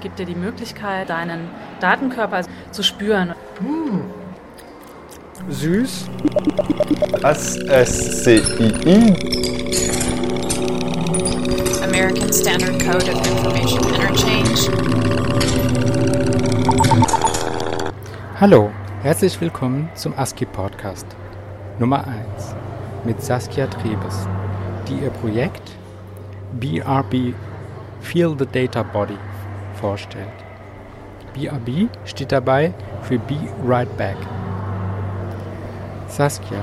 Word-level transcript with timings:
ich 0.00 0.04
gebe 0.04 0.16
dir 0.16 0.24
die 0.24 0.34
Möglichkeit, 0.34 1.10
deinen 1.10 1.50
Datenkörper 1.78 2.40
zu 2.70 2.82
spüren. 2.82 3.34
Hm. 3.58 4.00
Süß. 5.50 6.08
SSCII. 7.22 8.42
American 11.82 12.32
Standard 12.32 12.80
Code 12.80 13.12
of 13.12 13.26
Information 13.30 13.80
Interchange. 13.88 14.70
Hallo, 18.40 18.70
herzlich 19.02 19.38
willkommen 19.38 19.90
zum 19.94 20.14
ASCII 20.16 20.46
Podcast 20.46 21.06
Nummer 21.78 22.06
1 22.06 22.54
mit 23.04 23.22
Saskia 23.22 23.66
Trebes, 23.66 24.26
die 24.88 25.04
ihr 25.04 25.10
Projekt 25.10 25.72
BRB 26.58 27.34
Feel 28.00 28.34
the 28.38 28.46
Data 28.46 28.82
Body 28.82 29.18
vorstellt. 29.80 30.28
BRB 31.34 31.88
steht 32.04 32.32
dabei 32.32 32.74
für 33.02 33.18
Be 33.18 33.36
Right 33.64 33.94
Back. 33.96 34.16
Saskia, 36.08 36.58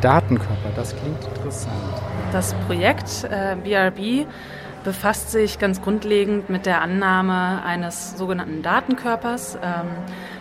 Datenkörper, 0.00 0.70
das 0.74 0.94
klingt 0.96 1.24
interessant. 1.24 1.74
Das 2.32 2.54
Projekt 2.66 3.24
äh, 3.30 3.56
BRB 3.56 4.26
befasst 4.82 5.30
sich 5.30 5.58
ganz 5.58 5.80
grundlegend 5.80 6.50
mit 6.50 6.66
der 6.66 6.82
Annahme 6.82 7.62
eines 7.64 8.18
sogenannten 8.18 8.62
Datenkörpers. 8.62 9.56
Ähm, 9.62 9.86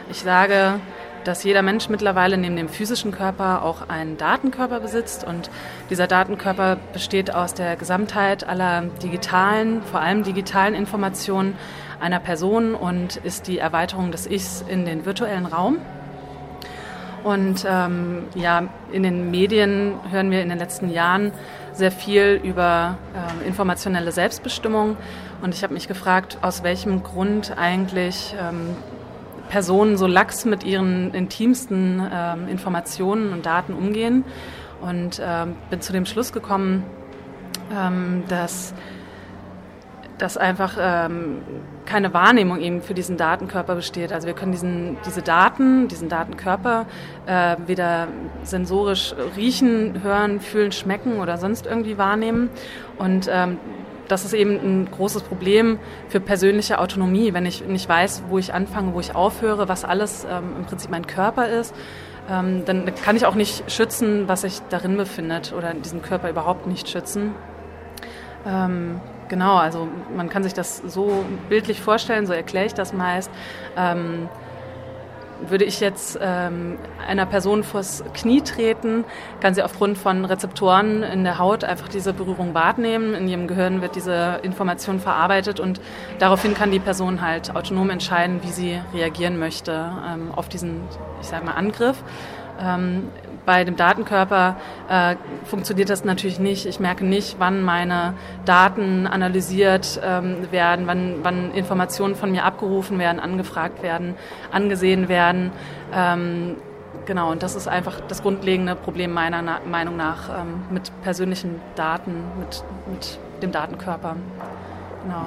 ich 0.09 0.19
sage, 0.19 0.79
dass 1.23 1.43
jeder 1.43 1.61
Mensch 1.61 1.87
mittlerweile 1.89 2.37
neben 2.37 2.55
dem 2.57 2.67
physischen 2.67 3.11
Körper 3.11 3.63
auch 3.63 3.87
einen 3.87 4.17
Datenkörper 4.17 4.79
besitzt 4.79 5.23
und 5.23 5.49
dieser 5.89 6.07
Datenkörper 6.07 6.77
besteht 6.91 7.33
aus 7.33 7.53
der 7.53 7.75
Gesamtheit 7.75 8.47
aller 8.47 8.81
digitalen, 9.01 9.81
vor 9.83 10.01
allem 10.01 10.23
digitalen 10.23 10.73
Informationen 10.73 11.55
einer 12.03 12.19
Person 12.19 12.75
und 12.75 13.15
ist 13.15 13.47
die 13.47 13.57
Erweiterung 13.57 14.11
des 14.11 14.27
Ichs 14.27 14.63
in 14.67 14.85
den 14.85 15.05
virtuellen 15.05 15.45
Raum. 15.45 15.77
Und 17.23 17.65
ähm, 17.65 18.25
ja, 18.35 18.67
in 18.91 19.03
den 19.03 19.31
Medien 19.31 19.93
hören 20.11 20.29
wir 20.29 20.41
in 20.41 20.49
den 20.49 20.59
letzten 20.59 20.89
Jahren 20.89 21.31
sehr 21.71 21.91
viel 21.91 22.41
über 22.43 22.97
äh, 23.15 23.47
informationelle 23.47 24.11
Selbstbestimmung. 24.11 24.97
Und 25.41 25.55
ich 25.55 25.63
habe 25.63 25.73
mich 25.73 25.87
gefragt, 25.87 26.37
aus 26.41 26.63
welchem 26.63 27.01
Grund 27.01 27.57
eigentlich 27.57 28.35
ähm, 28.37 28.75
Personen 29.47 29.95
so 29.95 30.05
lax 30.05 30.43
mit 30.43 30.65
ihren 30.65 31.13
intimsten 31.13 32.05
ähm, 32.13 32.49
Informationen 32.49 33.31
und 33.31 33.45
Daten 33.45 33.73
umgehen. 33.73 34.25
Und 34.81 35.21
ähm, 35.23 35.55
bin 35.69 35.79
zu 35.79 35.93
dem 35.93 36.05
Schluss 36.05 36.33
gekommen, 36.33 36.83
ähm, 37.73 38.23
dass 38.27 38.73
dass 40.17 40.37
einfach 40.37 40.77
ähm, 40.79 41.41
keine 41.85 42.13
Wahrnehmung 42.13 42.59
eben 42.59 42.81
für 42.81 42.93
diesen 42.93 43.17
Datenkörper 43.17 43.75
besteht. 43.75 44.13
Also 44.13 44.27
wir 44.27 44.33
können 44.33 44.51
diesen, 44.51 44.97
diese 45.05 45.21
Daten, 45.21 45.87
diesen 45.87 46.09
Datenkörper 46.09 46.85
äh, 47.25 47.55
weder 47.65 48.07
sensorisch 48.43 49.15
riechen, 49.35 50.01
hören, 50.03 50.39
fühlen, 50.39 50.71
schmecken 50.71 51.19
oder 51.19 51.37
sonst 51.37 51.65
irgendwie 51.65 51.97
wahrnehmen. 51.97 52.49
Und 52.97 53.29
ähm, 53.31 53.57
das 54.07 54.25
ist 54.25 54.33
eben 54.33 54.51
ein 54.51 54.91
großes 54.91 55.23
Problem 55.23 55.79
für 56.09 56.19
persönliche 56.19 56.79
Autonomie, 56.79 57.33
wenn 57.33 57.45
ich 57.45 57.65
nicht 57.65 57.87
weiß, 57.87 58.23
wo 58.29 58.37
ich 58.37 58.53
anfange, 58.53 58.93
wo 58.93 58.99
ich 58.99 59.15
aufhöre, 59.15 59.67
was 59.69 59.85
alles 59.85 60.25
ähm, 60.29 60.57
im 60.57 60.65
Prinzip 60.65 60.91
mein 60.91 61.07
Körper 61.07 61.47
ist. 61.47 61.73
Ähm, 62.29 62.63
dann 62.65 62.93
kann 63.03 63.15
ich 63.15 63.25
auch 63.25 63.35
nicht 63.35 63.69
schützen, 63.71 64.27
was 64.27 64.41
sich 64.41 64.61
darin 64.69 64.95
befindet 64.97 65.53
oder 65.57 65.73
diesen 65.73 66.01
Körper 66.01 66.29
überhaupt 66.29 66.67
nicht 66.67 66.87
schützen. 66.87 67.33
Ähm, 68.45 69.01
Genau, 69.33 69.55
also 69.55 69.87
man 70.15 70.29
kann 70.29 70.43
sich 70.43 70.53
das 70.53 70.77
so 70.77 71.25
bildlich 71.49 71.81
vorstellen, 71.81 72.27
so 72.27 72.33
erkläre 72.33 72.67
ich 72.67 72.75
das 72.75 72.93
meist. 72.93 73.31
Ähm, 73.75 74.29
würde 75.49 75.65
ich 75.65 75.79
jetzt 75.79 76.19
ähm, 76.21 76.77
einer 77.07 77.25
Person 77.25 77.63
vors 77.63 78.03
Knie 78.13 78.41
treten, 78.41 79.05
kann 79.39 79.55
sie 79.55 79.63
aufgrund 79.63 79.97
von 79.97 80.23
Rezeptoren 80.23 81.01
in 81.01 81.23
der 81.23 81.39
Haut 81.39 81.63
einfach 81.63 81.87
diese 81.87 82.13
Berührung 82.13 82.53
wahrnehmen. 82.53 83.15
In 83.15 83.27
ihrem 83.27 83.47
Gehirn 83.47 83.81
wird 83.81 83.95
diese 83.95 84.39
Information 84.43 84.99
verarbeitet 84.99 85.59
und 85.59 85.81
daraufhin 86.19 86.53
kann 86.53 86.69
die 86.69 86.79
Person 86.79 87.23
halt 87.23 87.55
autonom 87.55 87.89
entscheiden, 87.89 88.43
wie 88.43 88.51
sie 88.51 88.79
reagieren 88.93 89.39
möchte 89.39 89.91
ähm, 90.07 90.31
auf 90.35 90.47
diesen, 90.47 90.81
ich 91.21 91.27
sage 91.27 91.43
mal, 91.43 91.53
Angriff. 91.53 92.03
Ähm, 92.61 93.09
bei 93.45 93.63
dem 93.63 93.75
Datenkörper 93.75 94.57
äh, 94.89 95.15
funktioniert 95.45 95.89
das 95.89 96.03
natürlich 96.03 96.39
nicht. 96.39 96.65
Ich 96.65 96.79
merke 96.79 97.05
nicht, 97.05 97.35
wann 97.39 97.63
meine 97.63 98.13
Daten 98.45 99.07
analysiert 99.07 99.99
ähm, 100.03 100.51
werden, 100.51 100.87
wann, 100.87 101.15
wann 101.23 101.51
Informationen 101.51 102.15
von 102.15 102.31
mir 102.31 102.45
abgerufen 102.45 102.99
werden, 102.99 103.19
angefragt 103.19 103.83
werden, 103.83 104.15
angesehen 104.51 105.09
werden. 105.09 105.51
Ähm, 105.93 106.55
genau, 107.05 107.31
und 107.31 107.43
das 107.43 107.55
ist 107.55 107.67
einfach 107.67 107.99
das 108.07 108.21
grundlegende 108.21 108.75
Problem 108.75 109.13
meiner 109.13 109.41
Na 109.41 109.59
Meinung 109.69 109.97
nach 109.97 110.29
ähm, 110.29 110.61
mit 110.69 110.91
persönlichen 111.03 111.59
Daten, 111.75 112.23
mit, 112.39 112.63
mit 112.91 113.19
dem 113.41 113.51
Datenkörper. 113.51 114.15
Genau. 115.03 115.25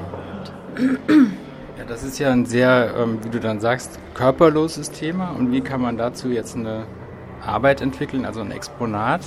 Ja, 1.79 1.85
das 1.87 2.03
ist 2.03 2.19
ja 2.19 2.31
ein 2.31 2.47
sehr, 2.47 2.95
ähm, 2.97 3.19
wie 3.23 3.29
du 3.29 3.39
dann 3.39 3.61
sagst, 3.61 3.99
körperloses 4.15 4.91
Thema. 4.91 5.31
Und 5.31 5.53
wie 5.53 5.61
kann 5.61 5.83
man 5.83 5.99
dazu 5.99 6.29
jetzt 6.29 6.57
eine 6.57 6.87
Arbeit 7.47 7.81
entwickeln, 7.81 8.25
also 8.25 8.41
ein 8.41 8.51
Exponat? 8.51 9.23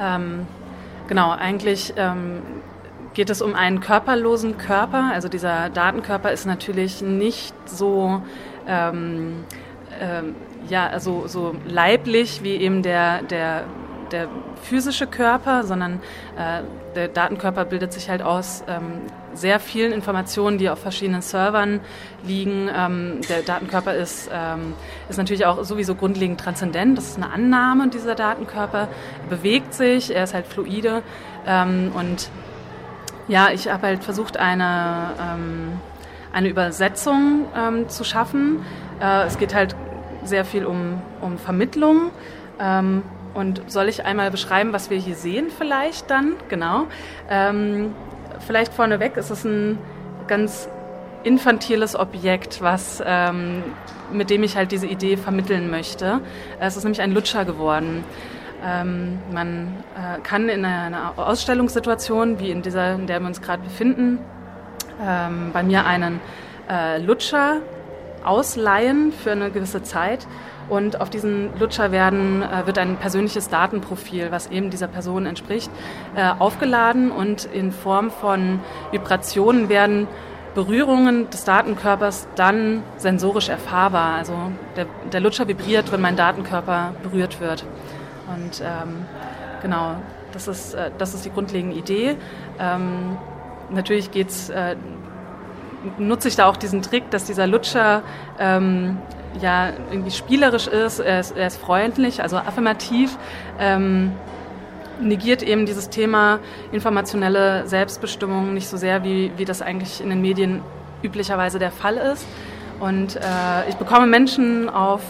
Ähm, 0.00 0.46
genau, 1.08 1.30
eigentlich 1.30 1.94
ähm, 1.96 2.42
geht 3.14 3.30
es 3.30 3.40
um 3.42 3.54
einen 3.54 3.80
körperlosen 3.80 4.58
Körper. 4.58 5.10
Also 5.12 5.28
dieser 5.28 5.70
Datenkörper 5.70 6.32
ist 6.32 6.46
natürlich 6.46 7.02
nicht 7.02 7.54
so 7.66 8.22
ähm, 8.66 9.44
ähm, 10.00 10.34
ja, 10.68 10.88
also 10.88 11.26
so 11.26 11.54
leiblich 11.66 12.42
wie 12.42 12.56
eben 12.56 12.82
der, 12.82 13.22
der 13.22 13.64
der 14.12 14.28
physische 14.62 15.06
Körper, 15.06 15.64
sondern 15.64 16.00
äh, 16.36 16.62
der 16.94 17.08
Datenkörper 17.08 17.64
bildet 17.64 17.92
sich 17.92 18.08
halt 18.08 18.22
aus 18.22 18.64
ähm, 18.68 19.02
sehr 19.34 19.60
vielen 19.60 19.92
Informationen, 19.92 20.58
die 20.58 20.70
auf 20.70 20.78
verschiedenen 20.78 21.22
Servern 21.22 21.80
liegen. 22.24 22.70
Ähm, 22.74 23.20
der 23.28 23.42
Datenkörper 23.42 23.94
ist, 23.94 24.30
ähm, 24.32 24.74
ist 25.08 25.18
natürlich 25.18 25.46
auch 25.46 25.62
sowieso 25.64 25.94
grundlegend 25.94 26.40
transzendent. 26.40 26.96
Das 26.98 27.08
ist 27.08 27.16
eine 27.16 27.30
Annahme 27.30 27.88
dieser 27.88 28.14
Datenkörper. 28.14 28.88
Er 29.22 29.28
bewegt 29.28 29.74
sich, 29.74 30.14
er 30.14 30.24
ist 30.24 30.34
halt 30.34 30.46
fluide. 30.46 31.02
Ähm, 31.46 31.92
und 31.94 32.30
ja, 33.28 33.50
ich 33.52 33.68
habe 33.68 33.88
halt 33.88 34.04
versucht, 34.04 34.36
eine, 34.36 35.10
ähm, 35.20 35.80
eine 36.32 36.48
Übersetzung 36.48 37.46
ähm, 37.56 37.88
zu 37.88 38.04
schaffen. 38.04 38.64
Äh, 39.00 39.26
es 39.26 39.38
geht 39.38 39.54
halt 39.54 39.76
sehr 40.24 40.44
viel 40.44 40.64
um, 40.64 41.00
um 41.20 41.38
Vermittlung. 41.38 42.10
Ähm, 42.58 43.02
und 43.36 43.70
soll 43.70 43.88
ich 43.88 44.04
einmal 44.04 44.30
beschreiben, 44.30 44.72
was 44.72 44.88
wir 44.88 44.98
hier 44.98 45.14
sehen 45.14 45.48
vielleicht 45.56 46.10
dann? 46.10 46.34
Genau. 46.48 46.86
Ähm, 47.28 47.94
vielleicht 48.46 48.72
vorneweg 48.72 49.16
ist 49.16 49.30
es 49.30 49.44
ein 49.44 49.78
ganz 50.26 50.68
infantiles 51.22 51.96
Objekt, 51.96 52.62
was, 52.62 53.02
ähm, 53.04 53.62
mit 54.10 54.30
dem 54.30 54.42
ich 54.42 54.56
halt 54.56 54.72
diese 54.72 54.86
Idee 54.86 55.16
vermitteln 55.16 55.70
möchte. 55.70 56.20
Es 56.60 56.76
ist 56.76 56.84
nämlich 56.84 57.02
ein 57.02 57.12
Lutscher 57.12 57.44
geworden. 57.44 58.04
Ähm, 58.64 59.18
man 59.32 59.84
äh, 59.96 60.20
kann 60.22 60.48
in 60.48 60.64
einer 60.64 61.12
Ausstellungssituation, 61.16 62.40
wie 62.40 62.50
in 62.50 62.62
dieser, 62.62 62.94
in 62.94 63.06
der 63.06 63.20
wir 63.20 63.26
uns 63.26 63.42
gerade 63.42 63.62
befinden, 63.62 64.18
ähm, 65.04 65.50
bei 65.52 65.62
mir 65.62 65.84
einen 65.84 66.20
äh, 66.70 66.98
Lutscher 66.98 67.58
ausleihen 68.24 69.12
für 69.12 69.32
eine 69.32 69.50
gewisse 69.50 69.82
Zeit 69.82 70.26
und 70.68 71.00
auf 71.00 71.10
diesen 71.10 71.50
Lutscher 71.58 71.92
werden, 71.92 72.42
äh, 72.42 72.66
wird 72.66 72.78
ein 72.78 72.96
persönliches 72.96 73.48
Datenprofil, 73.48 74.30
was 74.30 74.48
eben 74.48 74.70
dieser 74.70 74.88
Person 74.88 75.26
entspricht, 75.26 75.70
äh, 76.14 76.30
aufgeladen 76.38 77.10
und 77.10 77.44
in 77.44 77.72
Form 77.72 78.10
von 78.10 78.60
Vibrationen 78.90 79.68
werden 79.68 80.08
Berührungen 80.56 81.28
des 81.28 81.44
Datenkörpers 81.44 82.28
dann 82.34 82.82
sensorisch 82.96 83.50
erfahrbar. 83.50 84.14
Also 84.14 84.32
der, 84.74 84.86
der 85.12 85.20
Lutscher 85.20 85.46
vibriert, 85.48 85.92
wenn 85.92 86.00
mein 86.00 86.16
Datenkörper 86.16 86.94
berührt 87.02 87.40
wird. 87.40 87.64
Und 88.34 88.62
ähm, 88.62 89.04
genau, 89.60 89.96
das 90.32 90.48
ist, 90.48 90.74
äh, 90.74 90.90
das 90.96 91.12
ist 91.12 91.26
die 91.26 91.30
grundlegende 91.30 91.76
Idee. 91.76 92.16
Ähm, 92.58 93.18
natürlich 93.70 94.10
geht's, 94.10 94.48
äh, 94.48 94.76
nutze 95.98 96.28
ich 96.28 96.36
da 96.36 96.46
auch 96.46 96.56
diesen 96.56 96.82
Trick, 96.82 97.10
dass 97.10 97.24
dieser 97.24 97.46
Lutscher 97.46 98.02
ähm, 98.38 98.98
ja 99.40 99.70
irgendwie 99.90 100.10
spielerisch 100.10 100.66
ist, 100.66 100.98
er 100.98 101.20
ist, 101.20 101.36
er 101.36 101.46
ist 101.46 101.58
freundlich, 101.58 102.22
also 102.22 102.36
affirmativ. 102.36 103.16
Ähm, 103.58 104.12
negiert 105.00 105.42
eben 105.42 105.66
dieses 105.66 105.90
Thema 105.90 106.38
informationelle 106.72 107.66
Selbstbestimmung 107.66 108.54
nicht 108.54 108.68
so 108.68 108.76
sehr, 108.76 109.04
wie, 109.04 109.30
wie 109.36 109.44
das 109.44 109.60
eigentlich 109.62 110.00
in 110.00 110.08
den 110.08 110.20
Medien 110.20 110.62
üblicherweise 111.02 111.58
der 111.58 111.70
Fall 111.70 111.96
ist. 111.96 112.26
Und 112.80 113.16
äh, 113.16 113.68
ich 113.68 113.76
bekomme 113.76 114.06
Menschen 114.06 114.68
auf 114.68 115.02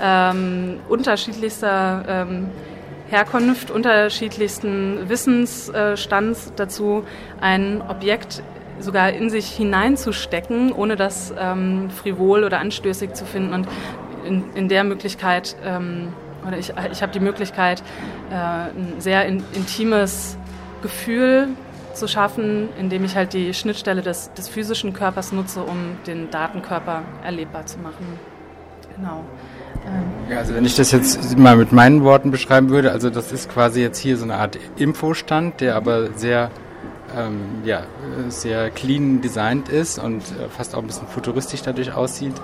ähm, 0.00 0.80
unterschiedlichster 0.88 2.04
ähm, 2.08 2.48
Herkunft, 3.08 3.70
unterschiedlichsten 3.70 5.08
Wissensstands 5.08 6.52
dazu, 6.56 7.04
ein 7.40 7.82
Objekt 7.86 8.42
sogar 8.82 9.10
in 9.10 9.30
sich 9.30 9.46
hineinzustecken, 9.46 10.72
ohne 10.72 10.96
das 10.96 11.32
ähm, 11.38 11.90
frivol 11.90 12.44
oder 12.44 12.58
anstößig 12.58 13.14
zu 13.14 13.24
finden. 13.24 13.52
Und 13.52 13.68
in, 14.24 14.44
in 14.54 14.68
der 14.68 14.84
Möglichkeit, 14.84 15.56
ähm, 15.64 16.12
oder 16.46 16.58
ich, 16.58 16.72
ich 16.90 17.02
habe 17.02 17.12
die 17.12 17.20
Möglichkeit, 17.20 17.82
äh, 18.30 18.34
ein 18.34 18.94
sehr 18.98 19.26
in, 19.26 19.42
intimes 19.54 20.36
Gefühl 20.82 21.48
zu 21.94 22.08
schaffen, 22.08 22.68
indem 22.78 23.04
ich 23.04 23.16
halt 23.16 23.32
die 23.32 23.54
Schnittstelle 23.54 24.02
des, 24.02 24.32
des 24.32 24.48
physischen 24.48 24.92
Körpers 24.92 25.32
nutze, 25.32 25.62
um 25.62 25.96
den 26.06 26.30
Datenkörper 26.30 27.02
erlebbar 27.22 27.66
zu 27.66 27.78
machen. 27.78 28.18
Genau. 28.96 29.24
Ja, 30.30 30.38
also 30.38 30.54
wenn 30.54 30.64
ich 30.64 30.76
das 30.76 30.92
jetzt 30.92 31.36
mal 31.36 31.56
mit 31.56 31.72
meinen 31.72 32.04
Worten 32.04 32.30
beschreiben 32.30 32.70
würde, 32.70 32.92
also 32.92 33.10
das 33.10 33.32
ist 33.32 33.50
quasi 33.50 33.82
jetzt 33.82 33.98
hier 33.98 34.16
so 34.16 34.24
eine 34.24 34.36
Art 34.36 34.58
Infostand, 34.76 35.60
der 35.60 35.74
aber 35.74 36.12
sehr, 36.12 36.50
ähm, 37.16 37.62
ja, 37.64 37.82
sehr 38.28 38.70
clean 38.70 39.20
designt 39.20 39.68
ist 39.68 39.98
und 39.98 40.22
äh, 40.22 40.48
fast 40.48 40.74
auch 40.74 40.80
ein 40.80 40.86
bisschen 40.86 41.06
futuristisch 41.08 41.62
dadurch 41.62 41.94
aussieht, 41.94 42.34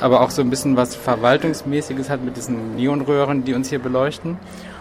aber 0.00 0.20
auch 0.20 0.30
so 0.30 0.42
ein 0.42 0.50
bisschen 0.50 0.76
was 0.76 0.94
Verwaltungsmäßiges 0.94 2.10
hat 2.10 2.24
mit 2.24 2.36
diesen 2.36 2.76
Neonröhren, 2.76 3.44
die 3.44 3.54
uns 3.54 3.68
hier 3.68 3.78
beleuchten. 3.78 4.38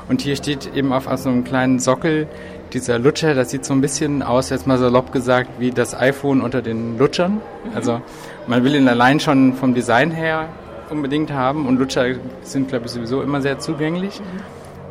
Und 0.08 0.22
hier 0.22 0.36
steht 0.36 0.76
eben 0.76 0.92
auf 0.92 1.08
so 1.18 1.30
einem 1.30 1.44
kleinen 1.44 1.80
Sockel 1.80 2.28
dieser 2.74 2.98
Lutscher, 2.98 3.36
das 3.36 3.52
sieht 3.52 3.66
so 3.66 3.74
ein 3.74 3.82
bisschen 3.82 4.24
aus, 4.24 4.50
jetzt 4.50 4.66
mal 4.66 4.78
salopp 4.78 5.12
gesagt, 5.12 5.50
wie 5.60 5.72
das 5.72 5.96
iPhone 5.96 6.42
unter 6.42 6.62
den 6.62 6.98
Lutschern. 6.98 7.42
Also 7.76 8.02
man 8.48 8.64
will 8.64 8.76
ihn 8.76 8.88
allein 8.88 9.20
schon 9.20 9.54
vom 9.54 9.74
Design 9.74 10.12
her 10.12 10.50
unbedingt 10.90 11.32
haben 11.32 11.68
und 11.68 11.78
Lutscher 11.78 12.16
sind, 12.42 12.70
glaube 12.70 12.86
ich, 12.86 12.92
sowieso 12.92 13.22
immer 13.22 13.42
sehr 13.42 13.60
zugänglich. 13.60 14.22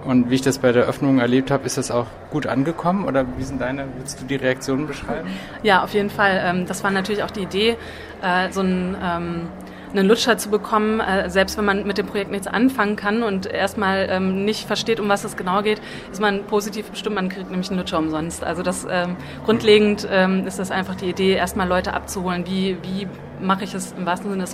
Und 0.04 0.30
wie 0.30 0.36
ich 0.36 0.42
das 0.42 0.58
bei 0.58 0.72
der 0.72 0.84
Öffnung 0.84 1.18
erlebt 1.18 1.50
habe, 1.50 1.66
ist 1.66 1.76
das 1.76 1.90
auch 1.90 2.06
gut 2.30 2.46
angekommen? 2.46 3.04
Oder 3.04 3.26
wie 3.36 3.42
sind 3.42 3.60
deine, 3.60 3.86
willst 3.96 4.20
du 4.20 4.24
die 4.24 4.36
Reaktionen 4.36 4.86
beschreiben? 4.86 5.28
Ja, 5.62 5.82
auf 5.82 5.92
jeden 5.94 6.10
Fall. 6.10 6.40
Ähm, 6.44 6.66
das 6.66 6.84
war 6.84 6.90
natürlich 6.90 7.22
auch 7.22 7.30
die 7.30 7.42
Idee, 7.42 7.76
äh, 8.22 8.50
so 8.50 8.60
ein 8.60 8.96
ähm, 9.02 9.48
einen 9.92 10.06
Lutscher 10.06 10.38
zu 10.38 10.50
bekommen, 10.50 11.00
äh, 11.00 11.30
selbst 11.30 11.56
wenn 11.58 11.64
man 11.64 11.86
mit 11.86 11.98
dem 11.98 12.06
Projekt 12.06 12.30
nichts 12.30 12.46
anfangen 12.46 12.96
kann 12.96 13.22
und 13.22 13.46
erstmal 13.46 14.08
ähm, 14.10 14.44
nicht 14.44 14.66
versteht, 14.66 15.00
um 15.00 15.08
was 15.08 15.24
es 15.24 15.36
genau 15.36 15.62
geht, 15.62 15.80
ist 16.10 16.20
man 16.20 16.44
positiv 16.44 16.90
bestimmt, 16.90 17.16
man 17.16 17.28
kriegt 17.28 17.50
nämlich 17.50 17.70
einen 17.70 17.78
Lutscher 17.78 17.98
umsonst. 17.98 18.44
Also 18.44 18.62
das 18.62 18.86
ähm, 18.90 19.16
grundlegend 19.44 20.06
ähm, 20.10 20.46
ist 20.46 20.58
das 20.58 20.70
einfach 20.70 20.94
die 20.94 21.06
Idee, 21.06 21.32
erstmal 21.34 21.68
Leute 21.68 21.94
abzuholen, 21.94 22.44
wie, 22.46 22.76
wie 22.82 23.08
mache 23.40 23.64
ich 23.64 23.74
es 23.74 23.92
im 23.92 24.06
wahrsten 24.06 24.30
Sinne, 24.30 24.44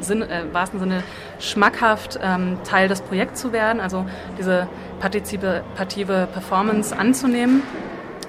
Sinn, 0.00 0.22
äh, 0.22 0.44
wahrsten 0.52 0.80
Sinne 0.80 1.02
schmackhaft, 1.38 2.18
ähm, 2.22 2.58
Teil 2.64 2.88
des 2.88 3.02
Projekts 3.02 3.40
zu 3.40 3.52
werden, 3.52 3.80
also 3.80 4.06
diese 4.38 4.68
partizipative 5.00 6.28
Performance 6.32 6.96
anzunehmen. 6.96 7.62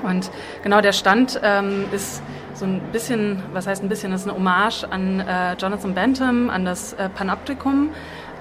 Und 0.04 0.30
genau 0.64 0.82
der 0.82 0.92
Stand 0.92 1.40
ähm, 1.44 1.86
ist 1.94 2.22
so 2.54 2.66
ein 2.66 2.82
bisschen, 2.92 3.42
was 3.54 3.68
heißt 3.68 3.84
ein 3.84 3.90
bisschen, 3.90 4.12
das 4.12 4.22
ist 4.22 4.28
eine 4.28 4.38
Hommage 4.38 4.86
an 4.90 5.20
äh, 5.20 5.54
Jonathan 5.54 5.94
Bentham, 5.94 6.50
an 6.50 6.66
das 6.66 6.94
äh, 6.94 7.10
Panoptikum, 7.10 7.90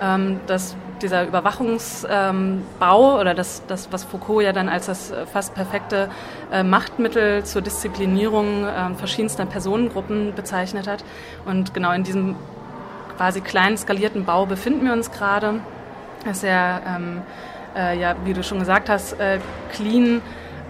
ähm, 0.00 0.40
das 0.46 0.76
dieser 1.02 1.26
Überwachungsbau 1.26 2.08
ähm, 2.10 2.62
oder 3.20 3.34
das, 3.34 3.62
das, 3.66 3.92
was 3.92 4.04
Foucault 4.04 4.44
ja 4.44 4.52
dann 4.52 4.68
als 4.68 4.86
das 4.86 5.10
äh, 5.10 5.26
fast 5.26 5.54
perfekte 5.54 6.08
äh, 6.52 6.62
Machtmittel 6.62 7.44
zur 7.44 7.62
Disziplinierung 7.62 8.64
äh, 8.64 8.94
verschiedenster 8.94 9.44
Personengruppen 9.46 10.34
bezeichnet 10.34 10.86
hat. 10.86 11.04
Und 11.44 11.74
genau 11.74 11.92
in 11.92 12.04
diesem 12.04 12.36
quasi 13.16 13.40
kleinen 13.40 13.76
skalierten 13.76 14.24
Bau 14.24 14.46
befinden 14.46 14.84
wir 14.84 14.92
uns 14.92 15.10
gerade. 15.10 15.60
Das 16.24 16.38
ist 16.38 16.44
ja, 16.44 16.80
ähm, 16.86 17.22
äh, 17.76 17.98
ja, 17.98 18.14
wie 18.24 18.32
du 18.32 18.42
schon 18.42 18.60
gesagt 18.60 18.88
hast, 18.88 19.14
äh, 19.14 19.38
clean 19.72 20.22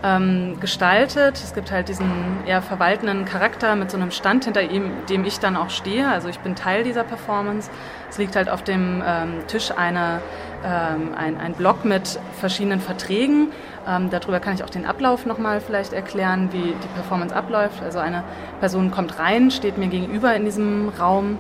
ähm, 0.02 0.58
gestaltet. 0.60 1.34
Es 1.36 1.54
gibt 1.54 1.70
halt 1.70 1.88
diesen 1.88 2.10
eher 2.46 2.62
verwaltenden 2.62 3.24
Charakter 3.24 3.76
mit 3.76 3.90
so 3.90 3.96
einem 3.96 4.10
Stand, 4.10 4.44
hinter 4.44 4.62
ihm, 4.62 4.90
dem 5.08 5.24
ich 5.24 5.38
dann 5.38 5.56
auch 5.56 5.70
stehe. 5.70 6.08
Also 6.08 6.28
ich 6.28 6.40
bin 6.40 6.54
Teil 6.54 6.84
dieser 6.84 7.04
Performance. 7.04 7.70
Es 8.10 8.18
liegt 8.18 8.36
halt 8.36 8.48
auf 8.48 8.62
dem 8.62 9.02
ähm, 9.06 9.46
Tisch 9.46 9.70
eine, 9.70 10.20
ähm, 10.64 11.14
ein, 11.16 11.38
ein 11.38 11.54
Block 11.54 11.84
mit 11.84 12.18
verschiedenen 12.38 12.80
Verträgen. 12.80 13.52
Ähm, 13.88 14.10
darüber 14.10 14.40
kann 14.40 14.54
ich 14.54 14.64
auch 14.64 14.70
den 14.70 14.86
Ablauf 14.86 15.26
nochmal 15.26 15.60
vielleicht 15.60 15.92
erklären, 15.92 16.50
wie 16.52 16.74
die 16.74 16.88
Performance 16.94 17.34
abläuft. 17.34 17.82
Also 17.82 17.98
eine 17.98 18.24
Person 18.60 18.90
kommt 18.90 19.18
rein, 19.18 19.50
steht 19.50 19.78
mir 19.78 19.88
gegenüber 19.88 20.34
in 20.34 20.44
diesem 20.44 20.88
Raum 20.88 21.38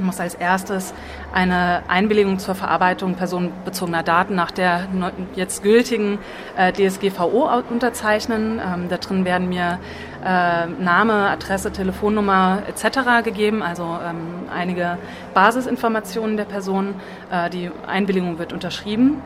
und 0.00 0.06
muss 0.06 0.20
als 0.20 0.34
erstes 0.34 0.94
eine 1.32 1.82
Einwilligung 1.88 2.38
zur 2.38 2.54
Verarbeitung 2.54 3.14
personenbezogener 3.14 4.02
Daten 4.02 4.34
nach 4.34 4.50
der 4.50 4.88
jetzt 5.34 5.62
gültigen 5.62 6.18
äh, 6.56 6.72
DSGVO 6.72 7.62
unterzeichnen. 7.70 8.60
Ähm, 8.60 8.88
da 8.88 8.96
drin 8.96 9.24
werden 9.24 9.48
mir 9.48 9.78
äh, 10.24 10.66
Name, 10.66 11.28
Adresse, 11.28 11.70
Telefonnummer 11.70 12.62
etc. 12.68 13.24
gegeben, 13.24 13.62
also 13.62 13.98
ähm, 14.04 14.48
einige 14.52 14.98
Basisinformationen 15.34 16.36
der 16.36 16.44
Person. 16.44 16.94
Äh, 17.30 17.50
die 17.50 17.70
Einwilligung 17.86 18.38
wird 18.38 18.52
unterschrieben. 18.52 19.22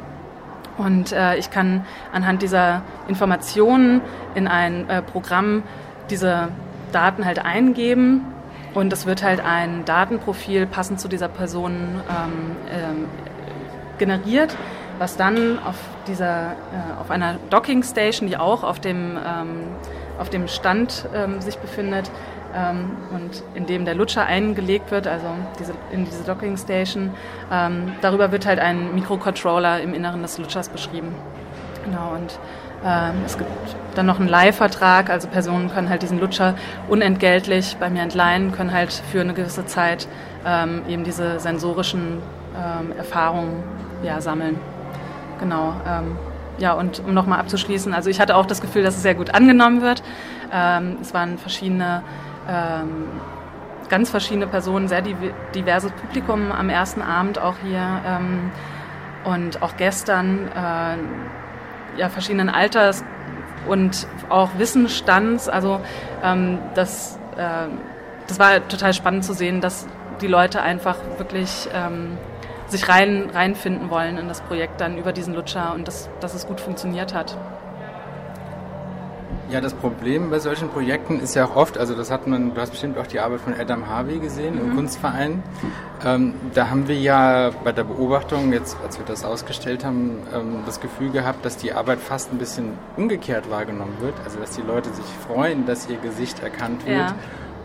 Und 0.76 1.12
äh, 1.12 1.36
ich 1.36 1.50
kann 1.50 1.84
anhand 2.12 2.42
dieser 2.42 2.82
Informationen 3.06 4.00
in 4.34 4.48
ein 4.48 4.90
äh, 4.90 5.02
Programm 5.02 5.62
diese 6.10 6.48
Daten 6.90 7.24
halt 7.24 7.44
eingeben 7.44 8.33
und 8.74 8.92
es 8.92 9.06
wird 9.06 9.22
halt 9.22 9.40
ein 9.44 9.84
Datenprofil 9.84 10.66
passend 10.66 11.00
zu 11.00 11.08
dieser 11.08 11.28
Person 11.28 12.00
ähm, 12.08 12.56
ähm, 12.70 13.04
generiert, 13.98 14.56
was 14.98 15.16
dann 15.16 15.58
auf 15.64 15.76
dieser, 16.06 16.52
äh, 16.52 17.00
auf 17.00 17.10
einer 17.10 17.36
Docking 17.50 17.82
Station, 17.82 18.28
die 18.28 18.36
auch 18.36 18.62
auf 18.62 18.80
dem, 18.80 19.16
ähm, 19.16 19.66
auf 20.18 20.30
dem 20.30 20.48
Stand 20.48 21.08
ähm, 21.14 21.40
sich 21.40 21.58
befindet 21.58 22.10
ähm, 22.54 22.90
und 23.12 23.42
in 23.54 23.66
dem 23.66 23.84
der 23.84 23.94
Lutscher 23.94 24.26
eingelegt 24.26 24.90
wird, 24.90 25.06
also 25.06 25.26
diese, 25.58 25.74
in 25.90 26.04
diese 26.04 26.24
Docking 26.24 26.56
Station, 26.56 27.10
ähm, 27.50 27.92
darüber 28.00 28.32
wird 28.32 28.46
halt 28.46 28.58
ein 28.58 28.94
Mikrocontroller 28.94 29.80
im 29.80 29.94
Inneren 29.94 30.22
des 30.22 30.38
Lutschers 30.38 30.68
beschrieben. 30.68 31.14
Genau, 31.84 32.14
und 32.14 32.38
es 33.24 33.38
gibt 33.38 33.50
dann 33.94 34.06
noch 34.06 34.20
einen 34.20 34.28
Leihvertrag, 34.28 35.10
also 35.10 35.28
Personen 35.28 35.70
können 35.70 35.88
halt 35.88 36.02
diesen 36.02 36.20
Lutscher 36.20 36.54
unentgeltlich 36.88 37.76
bei 37.78 37.88
mir 37.88 38.02
entleihen, 38.02 38.52
können 38.52 38.72
halt 38.72 38.92
für 38.92 39.20
eine 39.20 39.34
gewisse 39.34 39.66
Zeit 39.66 40.08
ähm, 40.44 40.82
eben 40.88 41.04
diese 41.04 41.40
sensorischen 41.40 42.18
ähm, 42.56 42.92
Erfahrungen 42.96 43.62
ja, 44.02 44.20
sammeln. 44.20 44.58
Genau. 45.40 45.74
Ähm, 45.88 46.16
ja, 46.58 46.72
und 46.72 47.02
um 47.04 47.14
nochmal 47.14 47.40
abzuschließen, 47.40 47.92
also 47.94 48.10
ich 48.10 48.20
hatte 48.20 48.36
auch 48.36 48.46
das 48.46 48.60
Gefühl, 48.60 48.82
dass 48.82 48.96
es 48.96 49.02
sehr 49.02 49.14
gut 49.14 49.34
angenommen 49.34 49.82
wird. 49.82 50.02
Ähm, 50.52 50.98
es 51.00 51.12
waren 51.12 51.38
verschiedene, 51.38 52.02
ähm, 52.48 53.06
ganz 53.88 54.10
verschiedene 54.10 54.46
Personen, 54.46 54.88
sehr 54.88 55.02
diverses 55.54 55.90
Publikum 55.92 56.52
am 56.52 56.68
ersten 56.68 57.02
Abend 57.02 57.38
auch 57.38 57.56
hier 57.62 58.00
und 59.24 59.62
auch 59.62 59.76
gestern. 59.76 60.48
Äh, 60.48 60.96
ja, 61.96 62.08
verschiedenen 62.08 62.48
Alters 62.48 63.04
und 63.66 64.06
auch 64.28 64.50
Wissensstands. 64.58 65.48
Also 65.48 65.80
ähm, 66.22 66.58
das, 66.74 67.18
äh, 67.36 67.68
das 68.26 68.38
war 68.38 68.66
total 68.68 68.94
spannend 68.94 69.24
zu 69.24 69.32
sehen, 69.32 69.60
dass 69.60 69.86
die 70.20 70.26
Leute 70.26 70.62
einfach 70.62 70.96
wirklich 71.18 71.68
ähm, 71.74 72.16
sich 72.66 72.88
rein, 72.88 73.30
reinfinden 73.32 73.90
wollen 73.90 74.16
in 74.16 74.28
das 74.28 74.40
Projekt 74.40 74.80
dann 74.80 74.96
über 74.98 75.12
diesen 75.12 75.34
Lutscher 75.34 75.74
und 75.74 75.86
dass, 75.86 76.08
dass 76.20 76.34
es 76.34 76.46
gut 76.46 76.60
funktioniert 76.60 77.14
hat. 77.14 77.36
Ja, 79.50 79.60
das 79.60 79.74
Problem 79.74 80.30
bei 80.30 80.38
solchen 80.38 80.68
Projekten 80.68 81.20
ist 81.20 81.34
ja 81.34 81.44
auch 81.44 81.56
oft, 81.56 81.78
also 81.78 81.94
das 81.94 82.10
hat 82.10 82.26
man, 82.26 82.54
du 82.54 82.60
hast 82.60 82.70
bestimmt 82.70 82.98
auch 82.98 83.06
die 83.06 83.20
Arbeit 83.20 83.40
von 83.40 83.54
Adam 83.54 83.88
Harvey 83.88 84.18
gesehen 84.18 84.54
mhm. 84.54 84.70
im 84.70 84.76
Kunstverein. 84.76 85.42
Ähm, 86.04 86.34
da 86.54 86.70
haben 86.70 86.88
wir 86.88 86.96
ja 86.96 87.50
bei 87.62 87.72
der 87.72 87.84
Beobachtung, 87.84 88.52
jetzt 88.52 88.76
als 88.82 88.98
wir 88.98 89.04
das 89.04 89.24
ausgestellt 89.24 89.84
haben, 89.84 90.18
ähm, 90.34 90.62
das 90.66 90.80
Gefühl 90.80 91.10
gehabt, 91.10 91.44
dass 91.44 91.56
die 91.56 91.72
Arbeit 91.72 92.00
fast 92.00 92.32
ein 92.32 92.38
bisschen 92.38 92.72
umgekehrt 92.96 93.50
wahrgenommen 93.50 93.96
wird. 94.00 94.14
Also 94.24 94.38
dass 94.38 94.50
die 94.52 94.62
Leute 94.62 94.90
sich 94.90 95.06
freuen, 95.26 95.66
dass 95.66 95.88
ihr 95.88 95.98
Gesicht 95.98 96.42
erkannt 96.42 96.86
wird. 96.86 96.98
Ja. 96.98 97.14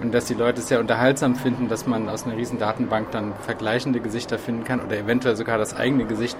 Und 0.01 0.13
dass 0.13 0.25
die 0.25 0.33
Leute 0.33 0.61
es 0.61 0.69
sehr 0.69 0.79
unterhaltsam 0.79 1.35
finden, 1.35 1.67
dass 1.67 1.85
man 1.85 2.07
aus 2.07 2.25
einer 2.25 2.37
riesen 2.37 2.57
Datenbank 2.57 3.11
dann 3.11 3.33
vergleichende 3.41 3.99
Gesichter 3.99 4.39
finden 4.39 4.63
kann 4.63 4.79
oder 4.79 4.97
eventuell 4.97 5.35
sogar 5.35 5.57
das 5.57 5.75
eigene 5.75 6.05
Gesicht 6.05 6.37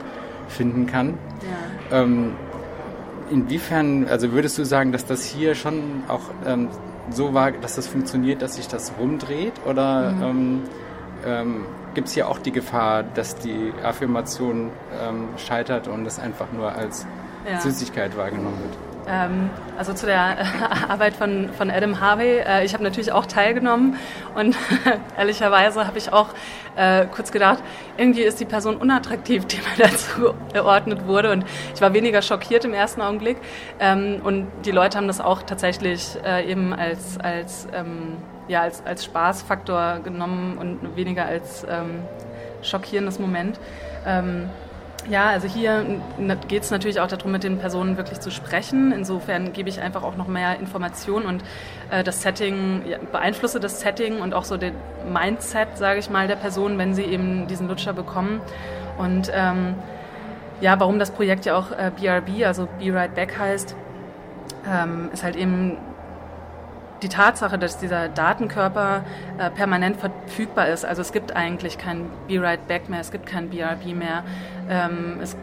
finden 0.47 0.85
kann. 0.85 1.17
Ja. 1.91 2.01
Ähm, 2.01 2.35
Inwiefern, 3.31 4.07
also 4.07 4.31
würdest 4.31 4.57
du 4.57 4.63
sagen, 4.63 4.91
dass 4.91 5.05
das 5.05 5.23
hier 5.23 5.55
schon 5.55 6.03
auch 6.07 6.21
ähm, 6.45 6.69
so 7.09 7.33
war, 7.33 7.51
dass 7.51 7.75
das 7.75 7.87
funktioniert, 7.87 8.41
dass 8.41 8.55
sich 8.55 8.67
das 8.67 8.93
rumdreht? 8.99 9.53
Oder 9.65 10.11
mhm. 10.11 10.23
ähm, 10.23 10.61
ähm, 11.25 11.65
gibt 11.93 12.07
es 12.07 12.13
hier 12.13 12.27
auch 12.27 12.39
die 12.39 12.51
Gefahr, 12.51 13.03
dass 13.03 13.35
die 13.35 13.73
Affirmation 13.83 14.71
ähm, 15.01 15.27
scheitert 15.37 15.87
und 15.87 16.05
es 16.05 16.19
einfach 16.19 16.51
nur 16.51 16.71
als 16.71 17.05
ja. 17.49 17.59
Süßigkeit 17.59 18.15
wahrgenommen 18.17 18.57
wird? 18.61 18.89
Ähm, 19.09 19.49
also 19.77 19.93
zu 19.93 20.05
der 20.05 20.37
Arbeit 20.89 21.15
von, 21.15 21.49
von 21.57 21.71
Adam 21.71 21.99
Harvey. 21.99 22.39
Äh, 22.39 22.63
ich 22.63 22.73
habe 22.73 22.83
natürlich 22.83 23.11
auch 23.11 23.25
teilgenommen 23.25 23.97
und 24.35 24.55
ehrlicherweise 25.17 25.87
habe 25.87 25.97
ich 25.97 26.13
auch 26.13 26.29
äh, 26.75 27.07
kurz 27.07 27.31
gedacht, 27.31 27.63
irgendwie 27.97 28.21
ist 28.21 28.39
die 28.39 28.45
Person 28.45 28.77
unattraktiv, 28.77 29.45
die 29.45 29.57
mir 29.57 29.63
dazu 29.89 30.33
geordnet 30.53 31.07
wurde. 31.07 31.31
Und 31.31 31.45
ich 31.73 31.81
war 31.81 31.93
weniger 31.93 32.21
schockiert 32.21 32.65
im 32.65 32.73
ersten 32.73 33.01
Augenblick. 33.01 33.37
Ähm, 33.79 34.21
und 34.23 34.47
die 34.65 34.71
Leute 34.71 34.97
haben 34.97 35.07
das 35.07 35.21
auch 35.21 35.41
tatsächlich 35.41 36.15
äh, 36.23 36.49
eben 36.49 36.73
als, 36.73 37.17
als, 37.19 37.67
ähm, 37.73 38.17
ja, 38.47 38.61
als, 38.61 38.85
als 38.85 39.05
Spaßfaktor 39.05 40.01
genommen 40.03 40.57
und 40.57 40.95
weniger 40.95 41.25
als 41.25 41.65
ähm, 41.67 42.03
schockierendes 42.61 43.17
Moment. 43.17 43.59
Ja, 45.07 45.29
also 45.29 45.47
hier 45.47 46.01
geht 46.47 46.63
es 46.63 46.71
natürlich 46.71 46.99
auch 46.99 47.07
darum, 47.07 47.31
mit 47.31 47.43
den 47.43 47.57
Personen 47.57 47.97
wirklich 47.97 48.19
zu 48.19 48.31
sprechen. 48.31 48.91
Insofern 48.91 49.53
gebe 49.53 49.69
ich 49.69 49.81
einfach 49.81 50.03
auch 50.03 50.17
noch 50.17 50.27
mehr 50.27 50.59
Informationen 50.59 51.25
und 51.25 51.43
äh, 51.89 52.03
das 52.03 52.21
Setting, 52.21 52.83
ja, 52.85 52.97
beeinflusse 53.11 53.59
das 53.59 53.79
Setting 53.79 54.19
und 54.21 54.33
auch 54.33 54.43
so 54.43 54.57
den 54.57 54.75
Mindset, 55.11 55.77
sage 55.77 55.99
ich 55.99 56.09
mal, 56.09 56.27
der 56.27 56.35
Person, 56.35 56.77
wenn 56.77 56.93
sie 56.93 57.03
eben 57.03 57.47
diesen 57.47 57.67
Lutscher 57.67 57.93
bekommen. 57.93 58.41
Und 58.97 59.31
ähm, 59.33 59.75
ja, 60.61 60.79
warum 60.79 60.99
das 60.99 61.11
Projekt 61.11 61.45
ja 61.45 61.57
auch 61.57 61.71
äh, 61.71 61.91
BRB, 61.95 62.45
also 62.45 62.67
Be 62.79 62.93
Right 62.93 63.15
Back 63.15 63.39
heißt, 63.39 63.75
ähm, 64.69 65.09
ist 65.13 65.23
halt 65.23 65.37
eben 65.37 65.77
die 67.01 67.09
Tatsache, 67.09 67.57
dass 67.57 67.77
dieser 67.77 68.09
Datenkörper 68.09 69.03
äh, 69.37 69.49
permanent 69.49 69.97
verfügbar 69.97 70.67
ist, 70.67 70.85
also 70.85 71.01
es 71.01 71.11
gibt 71.11 71.35
eigentlich 71.35 71.77
kein 71.77 72.09
Be 72.27 72.41
Right 72.41 72.67
Back 72.67 72.89
mehr, 72.89 72.99
es 72.99 73.11
gibt 73.11 73.25
kein 73.25 73.49
BRB 73.49 73.95
mehr, 73.95 74.23
ähm, 74.69 75.19
es, 75.21 75.35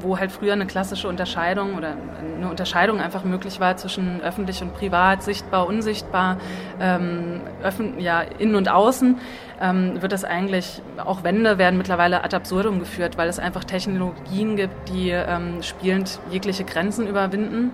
wo 0.00 0.18
halt 0.18 0.32
früher 0.32 0.52
eine 0.52 0.66
klassische 0.66 1.08
Unterscheidung 1.08 1.74
oder 1.74 1.94
eine 2.18 2.48
Unterscheidung 2.48 3.00
einfach 3.00 3.24
möglich 3.24 3.60
war 3.60 3.76
zwischen 3.76 4.20
öffentlich 4.20 4.60
und 4.62 4.74
privat, 4.74 5.22
sichtbar, 5.22 5.66
unsichtbar, 5.66 6.38
ähm, 6.80 7.40
öffn 7.62 8.00
ja, 8.00 8.20
innen 8.20 8.56
und 8.56 8.68
außen, 8.68 9.18
ähm, 9.60 10.02
wird 10.02 10.12
das 10.12 10.24
eigentlich, 10.24 10.82
auch 10.96 11.22
Wände 11.22 11.58
werden 11.58 11.76
mittlerweile 11.76 12.24
ad 12.24 12.34
absurdum 12.34 12.80
geführt, 12.80 13.16
weil 13.16 13.28
es 13.28 13.38
einfach 13.38 13.64
Technologien 13.64 14.56
gibt, 14.56 14.88
die 14.88 15.10
ähm, 15.10 15.62
spielend 15.62 16.18
jegliche 16.30 16.64
Grenzen 16.64 17.06
überwinden. 17.06 17.70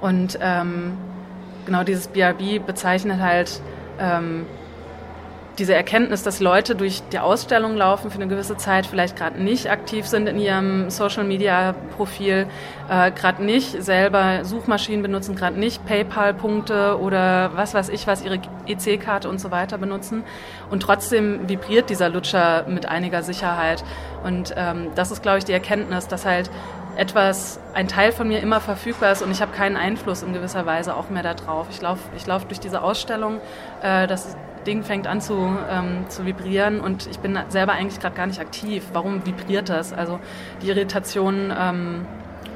Und 0.00 0.38
ähm, 0.40 0.96
genau 1.66 1.82
dieses 1.82 2.08
BRB 2.08 2.64
bezeichnet 2.64 3.20
halt 3.20 3.60
ähm, 3.98 4.46
diese 5.58 5.74
Erkenntnis, 5.74 6.22
dass 6.22 6.40
Leute 6.40 6.74
durch 6.74 7.02
die 7.12 7.18
Ausstellung 7.18 7.76
laufen 7.76 8.10
für 8.10 8.16
eine 8.16 8.28
gewisse 8.28 8.56
Zeit, 8.56 8.86
vielleicht 8.86 9.16
gerade 9.16 9.42
nicht 9.42 9.70
aktiv 9.70 10.06
sind 10.06 10.28
in 10.28 10.38
ihrem 10.38 10.90
Social-Media-Profil, 10.90 12.46
äh, 12.88 13.10
gerade 13.10 13.42
nicht 13.42 13.82
selber 13.82 14.44
Suchmaschinen 14.44 15.02
benutzen, 15.02 15.34
gerade 15.34 15.58
nicht 15.58 15.84
PayPal-Punkte 15.86 16.98
oder 17.00 17.52
was 17.54 17.74
weiß 17.74 17.88
ich 17.88 18.06
was, 18.06 18.22
ihre 18.22 18.38
EC-Karte 18.66 19.28
und 19.28 19.40
so 19.40 19.50
weiter 19.50 19.78
benutzen. 19.78 20.24
Und 20.70 20.80
trotzdem 20.80 21.48
vibriert 21.48 21.88
dieser 21.90 22.08
Lutscher 22.08 22.64
mit 22.68 22.86
einiger 22.86 23.22
Sicherheit. 23.22 23.82
Und 24.24 24.54
ähm, 24.56 24.88
das 24.94 25.10
ist, 25.10 25.22
glaube 25.22 25.38
ich, 25.38 25.44
die 25.44 25.52
Erkenntnis, 25.52 26.08
dass 26.08 26.26
halt 26.26 26.50
etwas, 26.96 27.60
ein 27.74 27.88
Teil 27.88 28.10
von 28.10 28.26
mir 28.26 28.40
immer 28.40 28.60
verfügbar 28.60 29.12
ist 29.12 29.22
und 29.22 29.30
ich 29.30 29.42
habe 29.42 29.52
keinen 29.52 29.76
Einfluss 29.76 30.22
in 30.22 30.32
gewisser 30.32 30.66
Weise 30.66 30.96
auch 30.96 31.10
mehr 31.10 31.22
darauf. 31.22 31.66
Ich 31.70 31.80
laufe 31.82 32.02
ich 32.16 32.26
lauf 32.26 32.46
durch 32.46 32.60
diese 32.60 32.82
Ausstellung, 32.82 33.40
äh, 33.82 34.06
das 34.06 34.36
Ding 34.66 34.82
fängt 34.82 35.06
an 35.06 35.20
zu, 35.20 35.56
ähm, 35.70 36.06
zu 36.08 36.26
vibrieren 36.26 36.80
und 36.80 37.06
ich 37.06 37.20
bin 37.20 37.38
selber 37.48 37.72
eigentlich 37.72 38.00
gerade 38.00 38.16
gar 38.16 38.26
nicht 38.26 38.40
aktiv. 38.40 38.82
Warum 38.92 39.24
vibriert 39.24 39.68
das? 39.68 39.92
Also 39.92 40.18
die 40.62 40.68
Irritation 40.68 41.52
ähm, 41.56 42.06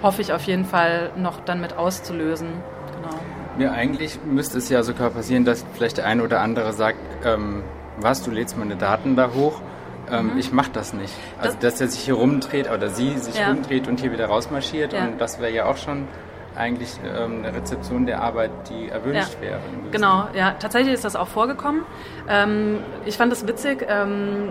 hoffe 0.03 0.23
ich 0.23 0.33
auf 0.33 0.43
jeden 0.43 0.65
Fall 0.65 1.11
noch 1.17 1.41
dann 1.41 1.61
mit 1.61 1.77
auszulösen. 1.77 2.49
Genau. 2.97 3.15
Ja, 3.59 3.73
eigentlich 3.73 4.19
müsste 4.25 4.59
es 4.59 4.69
ja 4.69 4.83
sogar 4.83 5.11
passieren, 5.11 5.45
dass 5.45 5.65
vielleicht 5.75 5.99
der 5.99 6.07
eine 6.07 6.25
oder 6.25 6.41
andere 6.41 6.73
sagt, 6.73 6.99
ähm, 7.25 7.63
was, 7.99 8.23
du 8.23 8.31
lädst 8.31 8.57
meine 8.59 8.77
Daten 8.77 9.15
da 9.15 9.31
hoch 9.35 9.61
ähm, 10.11 10.33
mhm. 10.33 10.39
ich 10.39 10.53
mache 10.53 10.71
das 10.73 10.93
nicht. 10.93 11.15
Also, 11.39 11.57
das, 11.61 11.75
dass 11.75 11.81
er 11.81 11.89
sich 11.89 12.01
hier 12.01 12.15
rumdreht 12.15 12.71
oder 12.71 12.91
sie 12.91 13.17
sich 13.19 13.39
ja. 13.39 13.49
rumdreht 13.49 13.89
und 13.89 14.01
hier 14.01 14.13
wieder 14.13 14.27
rausmarschiert. 14.27 14.93
Ja. 14.93 15.05
Und 15.05 15.21
das 15.21 15.41
wäre 15.41 15.53
ja 15.53 15.67
auch 15.67 15.77
schon 15.77 16.09
eigentlich 16.57 16.91
ähm, 17.05 17.45
eine 17.45 17.55
Rezeption 17.55 18.07
der 18.07 18.23
Arbeit, 18.23 18.51
die 18.69 18.89
erwünscht 18.89 19.37
ja. 19.37 19.49
wäre. 19.49 19.61
Genau, 19.93 20.29
ja, 20.35 20.53
tatsächlich 20.53 20.95
ist 20.95 21.05
das 21.05 21.17
auch 21.17 21.29
vorgekommen. 21.29 21.83
Ähm, 22.29 22.81
ich 23.07 23.17
fand 23.17 23.33
es 23.33 23.47
witzig. 23.47 23.87
Ähm, 23.89 24.51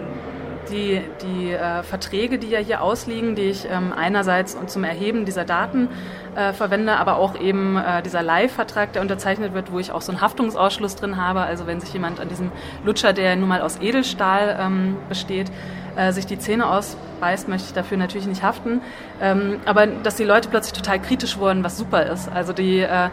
die, 0.70 1.02
die 1.22 1.52
äh, 1.52 1.84
Verträge, 1.84 2.38
die 2.38 2.50
ja 2.50 2.60
hier 2.60 2.82
ausliegen, 2.82 3.36
die 3.36 3.44
ich 3.44 3.68
ähm, 3.70 3.94
einerseits 3.96 4.58
zum 4.68 4.84
Erheben 4.84 5.26
dieser 5.26 5.46
Daten 5.46 5.90
äh, 6.36 6.54
verwende, 6.54 6.98
aber 6.98 7.18
auch 7.18 7.40
eben 7.40 7.78
äh, 7.78 8.02
dieser 8.02 8.22
Live-Vertrag, 8.22 8.94
der 8.94 9.02
unterzeichnet 9.02 9.54
wird, 9.54 9.72
wo 9.72 9.80
ich 9.80 9.92
auch 9.92 10.02
so 10.02 10.12
einen 10.12 10.22
Haftungsausschluss 10.22 10.96
drin 10.96 11.18
habe. 11.18 11.42
Also 11.42 11.68
wenn 11.68 11.80
sich 11.80 11.94
jemand 11.94 12.20
an 12.20 12.30
diesem 12.30 12.52
Lutscher, 12.86 13.14
der 13.14 13.36
nun 13.36 13.50
mal 13.50 13.62
aus 13.62 13.80
Edelstahl 13.82 14.58
ähm, 14.60 14.98
besteht, 15.08 15.52
äh, 15.96 16.12
sich 16.12 16.26
die 16.26 16.38
Zähne 16.38 16.70
ausbeißt, 16.70 17.48
möchte 17.48 17.68
ich 17.68 17.74
dafür 17.74 17.98
natürlich 17.98 18.28
nicht 18.28 18.44
haften. 18.44 18.82
Ähm, 19.22 19.60
aber 19.66 19.88
dass 19.88 20.16
die 20.16 20.24
Leute 20.24 20.50
plötzlich 20.50 20.74
total 20.74 21.02
kritisch 21.02 21.38
wurden, 21.38 21.64
was 21.64 21.78
super 21.78 22.06
ist. 22.06 22.30
Also 22.32 22.54
die, 22.54 22.80
äh, 22.80 23.10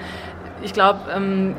ich 0.62 0.72
glaube, 0.72 1.00
ähm, 1.14 1.56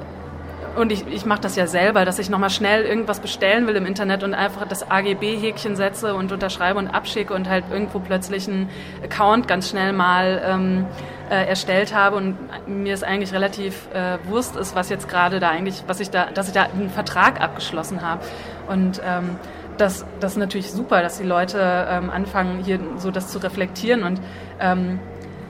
und 0.78 0.92
ich, 0.92 1.08
ich 1.08 1.26
mache 1.26 1.42
das 1.42 1.56
ja 1.56 1.66
selber, 1.66 2.06
dass 2.06 2.20
ich 2.20 2.30
nochmal 2.30 2.52
schnell 2.52 2.86
irgendwas 2.86 3.20
bestellen 3.20 3.66
will 3.68 3.76
im 3.76 3.86
Internet 3.86 4.24
und 4.24 4.34
einfach 4.34 4.68
das 4.68 4.90
AGB-Häkchen 4.90 5.76
setze 5.76 6.14
und 6.14 6.32
unterschreibe 6.32 6.78
und 6.78 6.88
abschicke 6.88 7.34
und 7.34 7.50
halt 7.50 7.66
irgendwo 7.72 8.00
plötzlich 8.00 8.48
einen 8.48 8.70
Account 9.04 9.48
ganz 9.48 9.70
schnell 9.70 9.92
mal 9.92 10.42
ähm, 10.46 10.86
äh, 11.30 11.48
erstellt 11.48 11.96
habe 11.96 12.16
und 12.16 12.38
mir 12.68 12.94
es 12.94 13.04
eigentlich 13.04 13.34
relativ 13.34 13.88
äh, 13.94 14.20
Wurst 14.30 14.56
ist, 14.56 14.76
was 14.76 14.90
jetzt 14.90 15.10
gerade 15.10 15.40
da 15.40 15.50
eigentlich, 15.50 15.84
was 15.88 16.00
ich 16.00 16.12
da, 16.12 16.28
dass 16.32 16.48
ich 16.48 16.54
da 16.54 16.64
einen 16.64 16.90
Vertrag 16.90 17.42
abgeschlossen 17.42 18.02
habe. 18.04 18.24
Und 18.68 19.02
ähm, 19.04 19.38
das, 19.78 20.06
das 20.20 20.34
ist 20.34 20.38
natürlich 20.38 20.72
super, 20.72 21.02
dass 21.02 21.18
die 21.18 21.26
Leute 21.26 21.88
ähm, 21.90 22.10
anfangen, 22.10 22.64
hier 22.64 22.80
so 22.98 23.12
das 23.12 23.30
zu 23.30 23.40
reflektieren 23.40 24.04
und 24.04 24.22
ähm, 24.60 25.00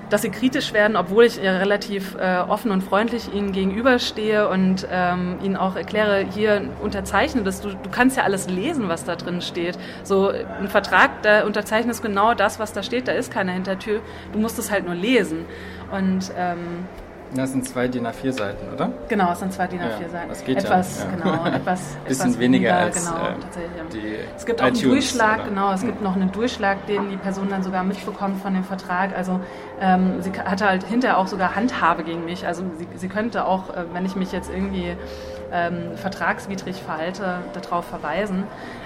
dass 0.10 0.22
sie 0.22 0.30
kritisch 0.30 0.74
werden, 0.74 0.96
obwohl 0.96 1.26
ich 1.26 1.40
relativ 1.40 2.16
äh, 2.16 2.38
offen 2.40 2.72
und 2.72 2.84
freundlich 2.84 3.34
ihnen 3.34 3.52
gegenüberstehe 3.52 4.48
und 4.50 4.88
ähm, 4.92 5.38
ihnen 5.44 5.56
auch 5.56 5.76
erkläre, 5.76 6.26
hier 6.34 6.70
unterzeichne 6.82 7.44
das. 7.44 7.62
Du, 7.62 7.70
du 7.70 7.90
kannst 7.92 8.18
ja 8.18 8.24
alles 8.24 8.50
lesen, 8.50 8.90
was 8.90 9.04
da 9.04 9.16
drin 9.16 9.42
steht. 9.42 9.78
So 10.04 10.30
ein 10.30 10.68
Vertrag, 10.68 11.22
da 11.24 11.46
unterzeichnest 11.46 12.02
genau 12.02 12.34
das, 12.34 12.60
was 12.60 12.74
da 12.74 12.84
steht. 12.84 13.08
Da 13.08 13.14
ist 13.14 13.32
keine 13.32 13.52
Hintertür. 13.52 14.02
Du 14.34 14.40
musst 14.40 14.58
es 14.60 14.72
halt 14.72 14.86
nur 14.86 14.96
lesen. 14.96 15.46
Und 15.92 16.32
ähm, 16.38 16.86
das 17.34 17.52
sind 17.52 17.68
zwei 17.68 17.88
DIN 17.88 18.08
A4 18.08 18.32
Seiten, 18.32 18.74
oder? 18.74 18.92
Genau, 19.10 19.32
es 19.32 19.40
sind 19.40 19.54
zwei 19.54 19.68
DIN 19.68 19.80
A4 19.80 20.10
Seiten. 20.10 20.30
das 20.30 20.44
geht 20.44 20.58
etwas, 20.58 21.04
ja. 21.04 21.10
genau, 21.16 21.46
etwas, 21.56 21.96
bisschen 22.08 22.28
etwas 22.28 22.40
weniger, 22.40 22.70
weniger 22.70 22.78
als 22.78 23.06
genau, 23.06 23.18
äh, 23.18 23.34
die 23.94 24.16
Es 24.36 24.46
gibt 24.46 24.62
auch 24.62 24.68
iTunes, 24.68 24.84
einen 24.84 24.92
Durchschlag, 24.92 25.40
oder? 25.40 25.50
genau, 25.50 25.74
es 25.74 25.82
gibt 25.82 26.02
noch 26.02 26.16
einen 26.16 26.32
Durchschlag, 26.32 26.86
den 26.88 27.10
die 27.10 27.18
Person 27.18 27.50
dann 27.50 27.64
sogar 27.64 27.84
mitbekommt 27.84 28.42
von 28.42 28.54
dem 28.54 28.64
Vertrag. 28.64 29.16
Also 29.16 29.40
ähm, 29.82 30.22
sie 30.22 30.32
hatte 30.32 30.68
halt 30.68 30.84
hinterher 30.84 31.18
auch 31.18 31.28
sogar 31.28 31.56
Handhabe 31.56 32.04
gegen 32.04 32.26
mich. 32.26 32.46
Also 32.46 32.64
sie, 32.78 32.88
sie 32.96 33.08
könnte 33.10 33.46
auch, 33.46 33.70
äh, 33.70 33.86
wenn 33.94 34.06
ich 34.06 34.16
mich 34.16 34.32
jetzt 34.32 34.50
irgendwie 34.50 34.96
ähm, 35.52 35.96
vertragswidrig 35.96 36.78
verhalte, 36.78 37.40
darauf 37.54 37.86
verweisen. 37.86 38.44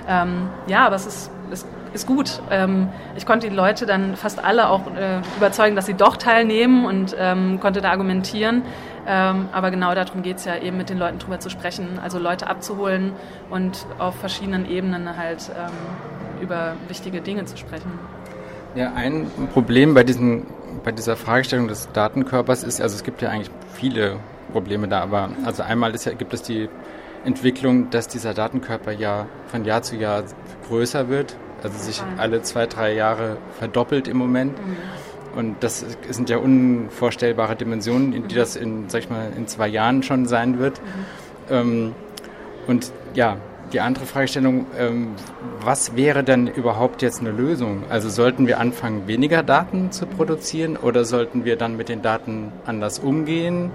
Ähm, 0.08 0.50
ja, 0.68 0.86
aber 0.86 0.96
es 0.96 1.06
ist, 1.06 1.32
es 1.52 1.66
ist 1.94 2.08
gut. 2.08 2.42
Ähm, 2.50 2.90
ich 3.16 3.26
konnte 3.26 3.50
die 3.50 3.56
Leute 3.56 3.86
dann 3.86 4.16
fast 4.16 4.44
alle 4.44 4.70
auch 4.70 4.82
äh, 4.96 5.22
überzeugen, 5.38 5.76
dass 5.76 5.86
sie 5.86 5.94
doch 5.94 6.18
teilnehmen 6.18 6.86
und 6.86 7.16
ähm, 7.18 7.60
konnte 7.60 7.82
da 7.82 7.92
argumentieren. 7.92 8.64
Ähm, 9.08 9.50
aber 9.52 9.72
genau 9.72 9.96
darum 9.96 10.22
geht 10.22 10.38
es 10.38 10.46
ja 10.46 10.58
eben 10.58 10.78
mit 10.78 10.90
den 10.90 11.00
Leuten 11.00 11.18
drüber 11.18 11.40
zu 11.40 11.50
sprechen, 11.50 12.00
also 12.02 12.20
Leute 12.20 12.48
abzuholen 12.48 13.14
und 13.50 13.86
auf 13.98 14.16
verschiedenen 14.16 14.70
Ebenen 14.70 15.18
halt 15.18 15.50
ähm, 15.58 15.72
über 16.42 16.74
wichtige 16.88 17.22
Dinge 17.22 17.46
zu 17.46 17.58
sprechen. 17.58 17.92
Ja, 18.76 18.94
ein 18.94 19.30
Problem 19.54 19.96
bei, 19.96 20.04
diesen, 20.04 20.46
bei 20.84 20.92
dieser 20.92 21.16
Fragestellung 21.18 21.68
des 21.68 21.92
Datenkörpers 21.92 22.64
ist, 22.64 22.80
also 22.80 22.96
es 22.96 23.04
gibt 23.04 23.22
ja 23.22 23.30
eigentlich 23.30 23.52
viele 23.74 24.18
Probleme 24.52 24.88
da, 24.88 25.02
aber 25.02 25.30
also 25.46 25.64
einmal 25.64 25.94
ja, 25.96 26.14
gibt 26.14 26.34
es 26.34 26.42
die 26.42 26.70
Entwicklung, 27.26 27.90
dass 27.90 28.08
dieser 28.08 28.34
Datenkörper 28.34 28.92
ja 28.92 29.28
von 29.48 29.66
Jahr 29.66 29.82
zu 29.82 29.96
Jahr 29.96 30.24
größer 30.68 31.10
wird, 31.10 31.36
also 31.64 31.78
sich 31.78 32.02
alle 32.18 32.42
zwei, 32.42 32.66
drei 32.66 32.94
Jahre 32.94 33.38
verdoppelt 33.60 34.08
im 34.08 34.18
Moment. 34.18 34.58
Mhm. 34.58 34.78
Und 35.38 35.64
das 35.64 35.86
sind 36.10 36.30
ja 36.30 36.38
unvorstellbare 36.38 37.56
Dimensionen, 37.56 38.12
in 38.14 38.28
die 38.28 38.36
das 38.36 38.56
in, 38.56 38.90
sag 38.90 39.04
ich 39.04 39.10
mal, 39.10 39.32
in 39.36 39.48
zwei 39.48 39.68
Jahren 39.68 40.04
schon 40.04 40.26
sein 40.26 40.60
wird. 40.60 40.82
Mhm. 40.82 41.54
Ähm, 41.54 41.96
und 42.68 42.92
ja, 43.14 43.38
die 43.74 43.80
andere 43.80 44.06
Fragestellung, 44.06 44.68
ähm, 44.78 45.16
was 45.62 45.96
wäre 45.96 46.24
denn 46.24 46.48
überhaupt 46.48 47.02
jetzt 47.02 47.22
eine 47.22 47.32
Lösung? 47.32 47.84
Also 47.90 48.10
sollten 48.10 48.48
wir 48.48 48.60
anfangen, 48.60 49.08
weniger 49.08 49.44
Daten 49.44 49.92
zu 49.92 50.06
produzieren 50.06 50.78
oder 50.78 51.06
sollten 51.06 51.46
wir 51.46 51.56
dann 51.56 51.78
mit 51.78 51.90
den 51.90 52.02
Daten 52.02 52.52
anders 52.66 53.00
umgehen? 53.00 53.66
Mhm. 53.66 53.72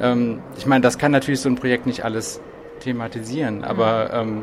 Ähm, 0.00 0.38
ich 0.56 0.66
meine, 0.66 0.82
das 0.82 0.98
kann 0.98 1.12
natürlich 1.12 1.40
so 1.40 1.48
ein 1.48 1.56
Projekt 1.56 1.86
nicht 1.86 2.04
alles 2.04 2.40
thematisieren, 2.80 3.64
aber 3.64 4.24
mhm. 4.24 4.28
ähm, 4.28 4.42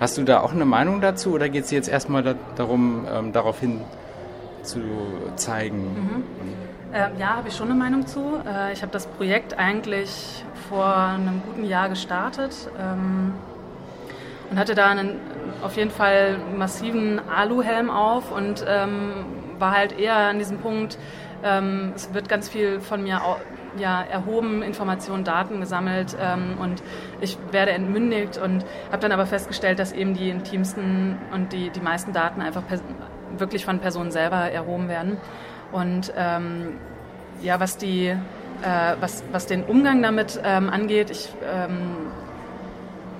hast 0.00 0.18
du 0.18 0.22
da 0.24 0.40
auch 0.40 0.52
eine 0.52 0.64
Meinung 0.64 1.00
dazu 1.00 1.32
oder 1.32 1.48
geht 1.48 1.64
es 1.64 1.70
jetzt 1.70 1.88
erstmal 1.88 2.22
da, 2.22 2.34
darum, 2.56 3.06
ähm, 3.12 3.32
darauf 3.32 3.60
hin 3.60 3.80
zu 4.62 4.80
zeigen? 5.36 5.78
Mhm. 5.78 6.22
Äh, 6.92 7.18
ja, 7.18 7.36
habe 7.36 7.48
ich 7.48 7.56
schon 7.56 7.70
eine 7.70 7.78
Meinung 7.78 8.06
zu. 8.06 8.40
Äh, 8.46 8.72
ich 8.72 8.82
habe 8.82 8.92
das 8.92 9.06
Projekt 9.06 9.58
eigentlich 9.58 10.44
vor 10.68 10.94
einem 10.94 11.42
guten 11.46 11.64
Jahr 11.64 11.88
gestartet 11.88 12.54
ähm, 12.78 13.32
und 14.52 14.58
hatte 14.58 14.74
da 14.74 14.88
einen 14.88 15.18
auf 15.62 15.78
jeden 15.78 15.90
Fall 15.90 16.36
massiven 16.58 17.18
Aluhelm 17.26 17.88
auf 17.88 18.30
und 18.30 18.62
ähm, 18.68 19.24
war 19.58 19.72
halt 19.74 19.98
eher 19.98 20.14
an 20.14 20.38
diesem 20.38 20.58
Punkt, 20.58 20.98
ähm, 21.42 21.92
es 21.96 22.12
wird 22.12 22.28
ganz 22.28 22.50
viel 22.50 22.80
von 22.80 23.02
mir 23.02 23.22
ja, 23.78 24.02
erhoben, 24.02 24.60
Informationen, 24.60 25.24
Daten 25.24 25.60
gesammelt 25.60 26.14
ähm, 26.20 26.58
und 26.60 26.82
ich 27.22 27.38
werde 27.50 27.70
entmündigt 27.70 28.36
und 28.36 28.66
habe 28.88 28.98
dann 29.00 29.12
aber 29.12 29.24
festgestellt, 29.24 29.78
dass 29.78 29.92
eben 29.92 30.12
die 30.12 30.28
intimsten 30.28 31.16
und 31.32 31.54
die, 31.54 31.70
die 31.70 31.80
meisten 31.80 32.12
Daten 32.12 32.42
einfach 32.42 32.64
wirklich 33.38 33.64
von 33.64 33.78
Personen 33.78 34.10
selber 34.10 34.36
erhoben 34.36 34.88
werden. 34.88 35.16
Und 35.72 36.12
ähm, 36.14 36.78
ja, 37.40 37.58
was 37.58 37.78
die, 37.78 38.08
äh, 38.08 38.16
was, 39.00 39.24
was 39.32 39.46
den 39.46 39.64
Umgang 39.64 40.02
damit 40.02 40.38
ähm, 40.44 40.68
angeht, 40.68 41.08
ich 41.08 41.32
ähm, 41.50 42.12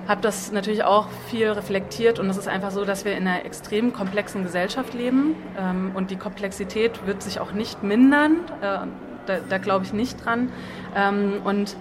habe 0.07 0.21
das 0.21 0.51
natürlich 0.51 0.83
auch 0.83 1.07
viel 1.29 1.49
reflektiert 1.49 2.19
und 2.19 2.29
es 2.29 2.37
ist 2.37 2.47
einfach 2.47 2.71
so, 2.71 2.83
dass 2.83 3.05
wir 3.05 3.15
in 3.15 3.27
einer 3.27 3.45
extrem 3.45 3.93
komplexen 3.93 4.43
Gesellschaft 4.43 4.93
leben 4.93 5.35
ähm, 5.57 5.91
und 5.93 6.11
die 6.11 6.17
Komplexität 6.17 7.05
wird 7.07 7.21
sich 7.21 7.39
auch 7.39 7.53
nicht 7.53 7.83
mindern. 7.83 8.37
Äh, 8.61 8.87
da, 9.25 9.37
da 9.47 9.57
glaube 9.57 9.85
ich 9.85 9.93
nicht 9.93 10.23
dran. 10.25 10.51
Ähm, 10.95 11.41
und 11.43 11.77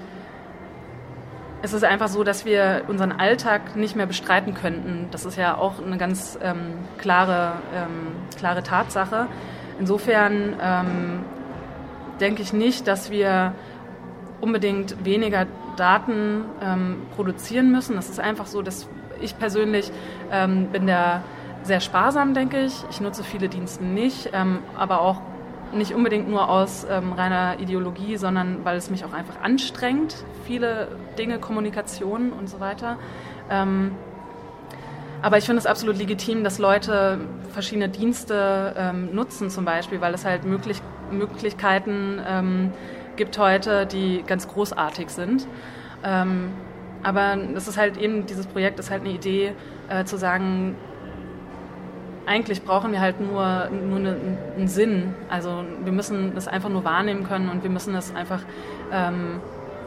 es 1.63 1.73
ist 1.73 1.85
einfach 1.85 2.09
so, 2.09 2.25
dass 2.25 2.45
wir 2.45 2.85
unseren 2.89 3.13
Alltag 3.13 3.77
nicht 3.77 3.95
mehr 3.95 4.07
bestreiten 4.07 4.55
könnten. 4.55 5.09
Das 5.11 5.25
ist 5.25 5.37
ja 5.37 5.57
auch 5.57 5.85
eine 5.85 5.97
ganz 5.97 6.39
ähm, 6.43 6.75
klare, 6.99 7.55
ähm, 7.75 8.13
klare 8.37 8.63
Tatsache. 8.63 9.29
Insofern 9.79 10.55
ähm, 10.61 11.21
denke 12.21 12.43
ich 12.43 12.53
nicht, 12.53 12.87
dass 12.89 13.11
wir 13.11 13.55
unbedingt 14.41 15.05
weniger 15.05 15.47
Daten 15.77 16.45
ähm, 16.63 17.03
produzieren 17.17 17.73
müssen. 17.73 17.97
Es 17.99 18.09
ist 18.09 18.21
einfach 18.21 18.47
so, 18.47 18.63
dass 18.63 18.89
ich 19.21 19.39
persönlich 19.39 19.91
ähm, 20.31 20.67
bin 20.67 20.87
da 20.87 21.23
sehr 21.63 21.81
sparsam, 21.81 22.35
denke 22.35 22.65
ich. 22.65 22.75
Ich 22.91 23.01
nutze 23.01 23.23
viele 23.23 23.49
Dienste 23.49 23.85
nicht, 23.85 24.31
ähm, 24.33 24.59
aber 24.77 25.01
auch 25.01 25.21
nicht 25.73 25.95
unbedingt 25.95 26.29
nur 26.29 26.49
aus 26.49 26.87
ähm, 26.91 27.13
reiner 27.13 27.59
Ideologie, 27.59 28.17
sondern 28.17 28.65
weil 28.65 28.77
es 28.77 28.91
mich 28.91 29.05
auch 29.05 29.13
einfach 29.13 29.41
anstrengt, 29.43 30.25
viele 30.45 30.89
Dinge, 31.19 31.39
Kommunikation 31.39 32.33
und 32.33 32.49
so 32.49 32.61
weiter. 32.61 32.99
Ähm, 33.51 33.93
aber 35.23 35.39
ich 35.39 35.45
finde 35.45 35.61
es 35.61 35.67
absolut 35.67 35.97
legitim, 35.99 36.43
dass 36.43 36.59
Leute 36.59 37.21
verschiedene 37.53 37.89
Dienste 37.89 38.75
ähm, 38.77 39.15
nutzen, 39.15 39.51
zum 39.51 39.65
Beispiel, 39.65 40.01
weil 40.01 40.15
es 40.15 40.25
halt 40.25 40.45
möglich, 40.45 40.83
Möglichkeiten 41.13 42.21
ähm, 42.27 42.73
gibt 43.17 43.39
heute, 43.39 43.87
die 43.87 44.23
ganz 44.27 44.49
großartig 44.49 45.11
sind. 45.11 45.47
Ähm, 46.05 46.51
aber 47.03 47.37
das 47.55 47.69
ist 47.69 47.77
halt 47.77 47.97
eben, 47.97 48.27
dieses 48.27 48.47
Projekt 48.47 48.79
ist 48.79 48.91
halt 48.91 49.03
eine 49.03 49.11
Idee, 49.11 49.55
äh, 49.89 50.05
zu 50.05 50.17
sagen, 50.17 50.77
eigentlich 52.27 52.63
brauchen 52.63 52.93
wir 52.93 53.01
halt 53.01 53.21
nur, 53.21 53.69
nur 53.71 53.99
eine, 53.99 54.17
einen 54.57 54.69
Sinn. 54.69 55.15
Also 55.29 55.65
wir 55.83 55.93
müssen 55.93 56.35
das 56.35 56.47
einfach 56.47 56.69
nur 56.69 56.85
wahrnehmen 56.85 57.25
können 57.25 57.49
und 57.49 57.63
wir 57.63 57.71
müssen 57.71 57.93
das 57.93 58.15
einfach 58.15 58.41
ähm, 58.93 59.41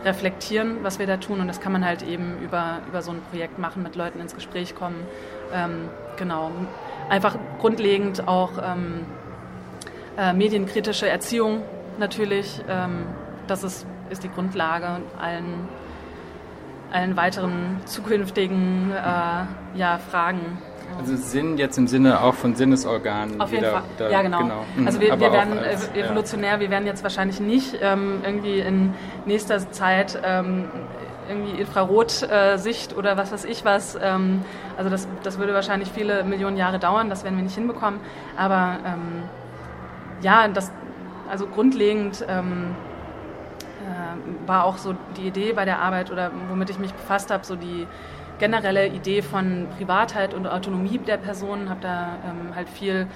reflektieren, 0.04 0.78
was 0.84 1.00
wir 1.00 1.08
da 1.08 1.18
tun. 1.18 1.40
Und 1.40 1.48
das 1.48 1.62
kann 1.62 1.72
man 1.72 1.86
halt 1.86 2.04
eben 2.04 2.38
über, 2.44 2.80
über 2.88 3.02
so 3.02 3.12
ein 3.12 3.22
Projekt 3.32 3.58
machen, 3.58 3.84
mit 3.84 3.96
Leuten 3.96 4.20
ins 4.20 4.36
Gespräch 4.36 4.76
kommen. 4.76 4.98
Ähm, 5.54 5.90
genau. 6.18 6.52
Einfach 7.10 7.38
grundlegend 7.60 8.28
auch 8.28 8.52
ähm, 8.62 9.06
äh, 10.18 10.34
medienkritische 10.34 11.08
Erziehung 11.08 11.62
natürlich. 12.00 12.62
Ähm, 12.68 13.06
das 13.48 13.64
ist, 13.64 13.86
ist 14.10 14.24
die 14.24 14.30
Grundlage 14.30 15.02
allen, 15.20 15.68
allen 16.92 17.16
weiteren 17.16 17.80
zukünftigen 17.86 18.92
äh, 18.92 19.78
ja, 19.78 20.00
Fragen. 20.10 20.58
Also 20.98 21.16
Sinn 21.16 21.58
jetzt 21.58 21.78
im 21.78 21.88
Sinne 21.88 22.22
auch 22.22 22.36
von 22.36 22.56
Sinnesorganen. 22.56 23.42
Auf 23.42 23.52
jeden 23.52 23.66
Fall. 23.66 23.84
Da, 23.98 24.10
ja, 24.10 24.22
genau. 24.22 24.40
genau. 24.40 24.66
Mhm. 24.76 24.88
Also 24.88 25.02
wir, 25.02 25.20
wir 25.20 25.32
werden 25.32 25.58
als, 25.58 25.90
evolutionär, 25.94 26.54
ja. 26.54 26.60
wir 26.60 26.70
werden 26.70 26.86
jetzt 26.86 27.04
wahrscheinlich 27.04 27.40
nicht 27.40 27.78
ähm, 27.82 28.22
irgendwie 28.24 28.60
in 28.60 28.94
nächster 29.26 29.72
Zeit 29.72 30.20
ähm, 30.24 30.66
irgendwie 31.28 31.60
Infrarotsicht 31.60 32.92
äh, 32.92 32.96
oder 32.96 33.18
was 33.18 33.32
weiß 33.32 33.46
ich 33.46 33.66
was. 33.66 33.98
Ähm, 34.02 34.44
also 34.78 34.90
das, 34.90 35.08
das 35.24 35.38
würde 35.38 35.54
wahrscheinlich 35.54 35.90
viele 35.92 36.24
Millionen 36.24 36.56
Jahre 36.56 36.80
dauern, 36.80 37.10
das 37.10 37.24
werden 37.24 37.36
wir 37.36 37.44
nicht 37.44 37.56
hinbekommen. 37.56 38.00
Aber 38.38 38.78
ähm, 38.86 39.24
ja, 40.22 40.48
das, 40.48 40.72
also 41.30 41.48
grundlegend 41.48 42.26
ähm, 42.28 42.76
äh, 43.82 44.48
war 44.48 44.64
auch 44.64 44.78
so 44.78 44.96
die 45.18 45.28
Idee 45.28 45.54
bei 45.54 45.66
der 45.66 45.80
Arbeit 45.80 46.12
oder 46.12 46.32
womit 46.50 46.70
ich 46.70 46.80
mich 46.80 46.94
befasst 46.94 47.32
habe, 47.32 47.46
so 47.46 47.56
die 47.56 47.88
generelle 48.40 48.88
Idee 48.88 49.22
von 49.22 49.68
Privatheit 49.78 50.34
und 50.34 50.48
Autonomie 50.48 50.98
der 50.98 51.18
Person, 51.18 51.70
habe 51.70 51.82
da 51.82 52.18
ähm, 52.26 52.56
halt 52.56 52.70
viel 52.70 53.08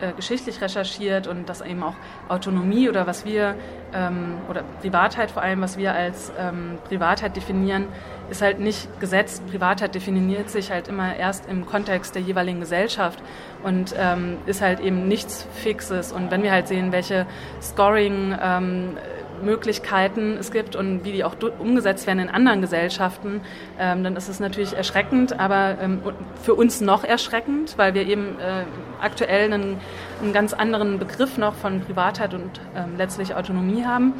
äh, 0.00 0.12
geschichtlich 0.12 0.60
recherchiert 0.60 1.26
und 1.26 1.48
dass 1.48 1.60
eben 1.60 1.82
auch 1.82 1.94
Autonomie 2.28 2.88
oder 2.88 3.06
was 3.06 3.24
wir, 3.24 3.56
ähm, 3.92 4.38
oder 4.48 4.62
Privatheit 4.80 5.30
vor 5.30 5.42
allem, 5.42 5.60
was 5.60 5.76
wir 5.76 5.92
als 5.92 6.32
ähm, 6.38 6.78
Privatheit 6.88 7.36
definieren, 7.36 7.86
ist 8.30 8.42
halt 8.42 8.60
nicht 8.60 9.00
gesetzt. 9.00 9.46
Privatheit 9.48 9.94
definiert 9.94 10.50
sich 10.50 10.70
halt 10.70 10.88
immer 10.88 11.16
erst 11.16 11.48
im 11.48 11.66
Kontext 11.66 12.14
der 12.14 12.22
jeweiligen 12.22 12.60
Gesellschaft 12.60 13.20
und 13.62 13.94
ähm, 13.98 14.38
ist 14.46 14.62
halt 14.62 14.80
eben 14.80 15.08
nichts 15.08 15.46
Fixes. 15.52 16.12
Und 16.12 16.30
wenn 16.30 16.42
wir 16.42 16.52
halt 16.52 16.68
sehen, 16.68 16.92
welche 16.92 17.26
Scoring 17.60 18.36
ähm, 18.40 18.96
Möglichkeiten 19.42 20.36
es 20.38 20.50
gibt 20.50 20.76
und 20.76 21.04
wie 21.04 21.12
die 21.12 21.24
auch 21.24 21.34
umgesetzt 21.58 22.06
werden 22.06 22.20
in 22.20 22.28
anderen 22.28 22.60
Gesellschaften, 22.60 23.40
ähm, 23.78 24.04
dann 24.04 24.16
ist 24.16 24.28
es 24.28 24.40
natürlich 24.40 24.76
erschreckend, 24.76 25.38
aber 25.38 25.76
ähm, 25.80 26.00
für 26.42 26.54
uns 26.54 26.80
noch 26.80 27.04
erschreckend, 27.04 27.76
weil 27.76 27.94
wir 27.94 28.06
eben 28.06 28.38
äh, 28.38 28.64
aktuell 29.00 29.52
einen, 29.52 29.78
einen, 30.22 30.32
ganz 30.32 30.52
anderen 30.52 30.98
Begriff 30.98 31.38
noch 31.38 31.54
von 31.54 31.80
Privatheit 31.80 32.34
und 32.34 32.60
ähm, 32.76 32.96
letztlich 32.96 33.34
Autonomie 33.34 33.84
haben. 33.84 34.14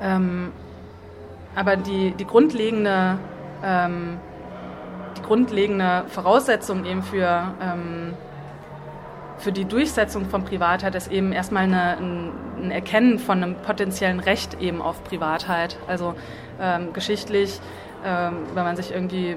Ähm, 0.00 0.52
aber 1.54 1.76
die, 1.76 2.12
die 2.12 2.26
grundlegende 2.26 3.18
ähm, 3.62 4.18
die 5.16 5.22
grundlegende 5.22 6.04
Voraussetzung 6.08 6.84
eben 6.84 7.02
für 7.02 7.54
ähm, 7.60 8.14
für 9.38 9.52
die 9.52 9.64
Durchsetzung 9.64 10.26
von 10.26 10.44
Privatheit 10.44 10.94
ist 10.94 11.10
eben 11.10 11.32
erstmal 11.32 11.64
eine, 11.64 11.96
ein, 11.98 12.70
Erkennen 12.70 13.18
von 13.18 13.42
einem 13.42 13.56
potenziellen 13.56 14.20
Recht 14.20 14.60
eben 14.60 14.80
auf 14.80 15.04
Privatheit. 15.04 15.76
Also 15.86 16.14
ähm, 16.60 16.92
geschichtlich, 16.92 17.60
ähm, 18.04 18.46
wenn 18.54 18.64
man 18.64 18.76
sich 18.76 18.92
irgendwie 18.92 19.36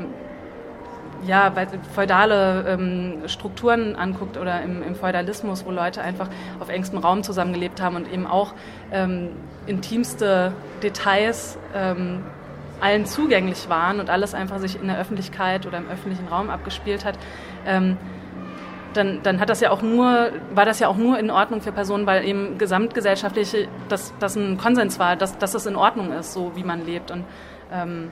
ja, 1.25 1.51
feudale 1.95 2.65
ähm, 2.67 3.23
Strukturen 3.27 3.95
anguckt 3.95 4.38
oder 4.38 4.62
im, 4.62 4.83
im, 4.83 4.95
Feudalismus, 4.95 5.65
wo 5.65 5.71
Leute 5.71 6.01
einfach 6.01 6.29
auf 6.60 6.69
engstem 6.69 6.99
Raum 6.99 7.23
zusammengelebt 7.23 7.81
haben 7.81 7.95
und 7.95 8.12
eben 8.12 8.27
auch 8.27 8.53
ähm, 8.91 9.29
intimste 9.65 10.53
Details 10.83 11.57
ähm, 11.75 12.23
allen 12.79 13.05
zugänglich 13.05 13.69
waren 13.69 13.99
und 13.99 14.10
alles 14.10 14.33
einfach 14.33 14.60
sich 14.60 14.79
in 14.79 14.88
der 14.88 14.99
Öffentlichkeit 14.99 15.65
oder 15.65 15.79
im 15.79 15.89
öffentlichen 15.89 16.27
Raum 16.27 16.49
abgespielt 16.49 17.05
hat, 17.05 17.17
ähm, 17.65 17.97
dann, 18.97 19.21
dann 19.23 19.39
hat 19.39 19.49
das 19.49 19.62
ja 19.62 19.69
auch 19.69 19.81
nur, 19.81 20.31
war 20.53 20.65
das 20.65 20.79
ja 20.79 20.88
auch 20.88 20.97
nur 20.97 21.19
in 21.19 21.29
Ordnung 21.29 21.62
für 21.62 21.71
Personen, 21.71 22.05
weil 22.05 22.25
eben 22.25 22.57
gesamtgesellschaftlich 22.57 23.67
das, 23.88 24.13
das 24.19 24.36
ein 24.36 24.57
Konsens 24.57 24.99
war, 24.99 25.15
dass, 25.15 25.38
dass 25.38 25.51
das 25.51 25.65
in 25.65 25.75
Ordnung 25.75 26.12
ist, 26.12 26.33
so 26.33 26.53
wie 26.55 26.63
man 26.63 26.86
lebt. 26.86 27.12
Und 27.12 27.23
ähm, 27.71 28.12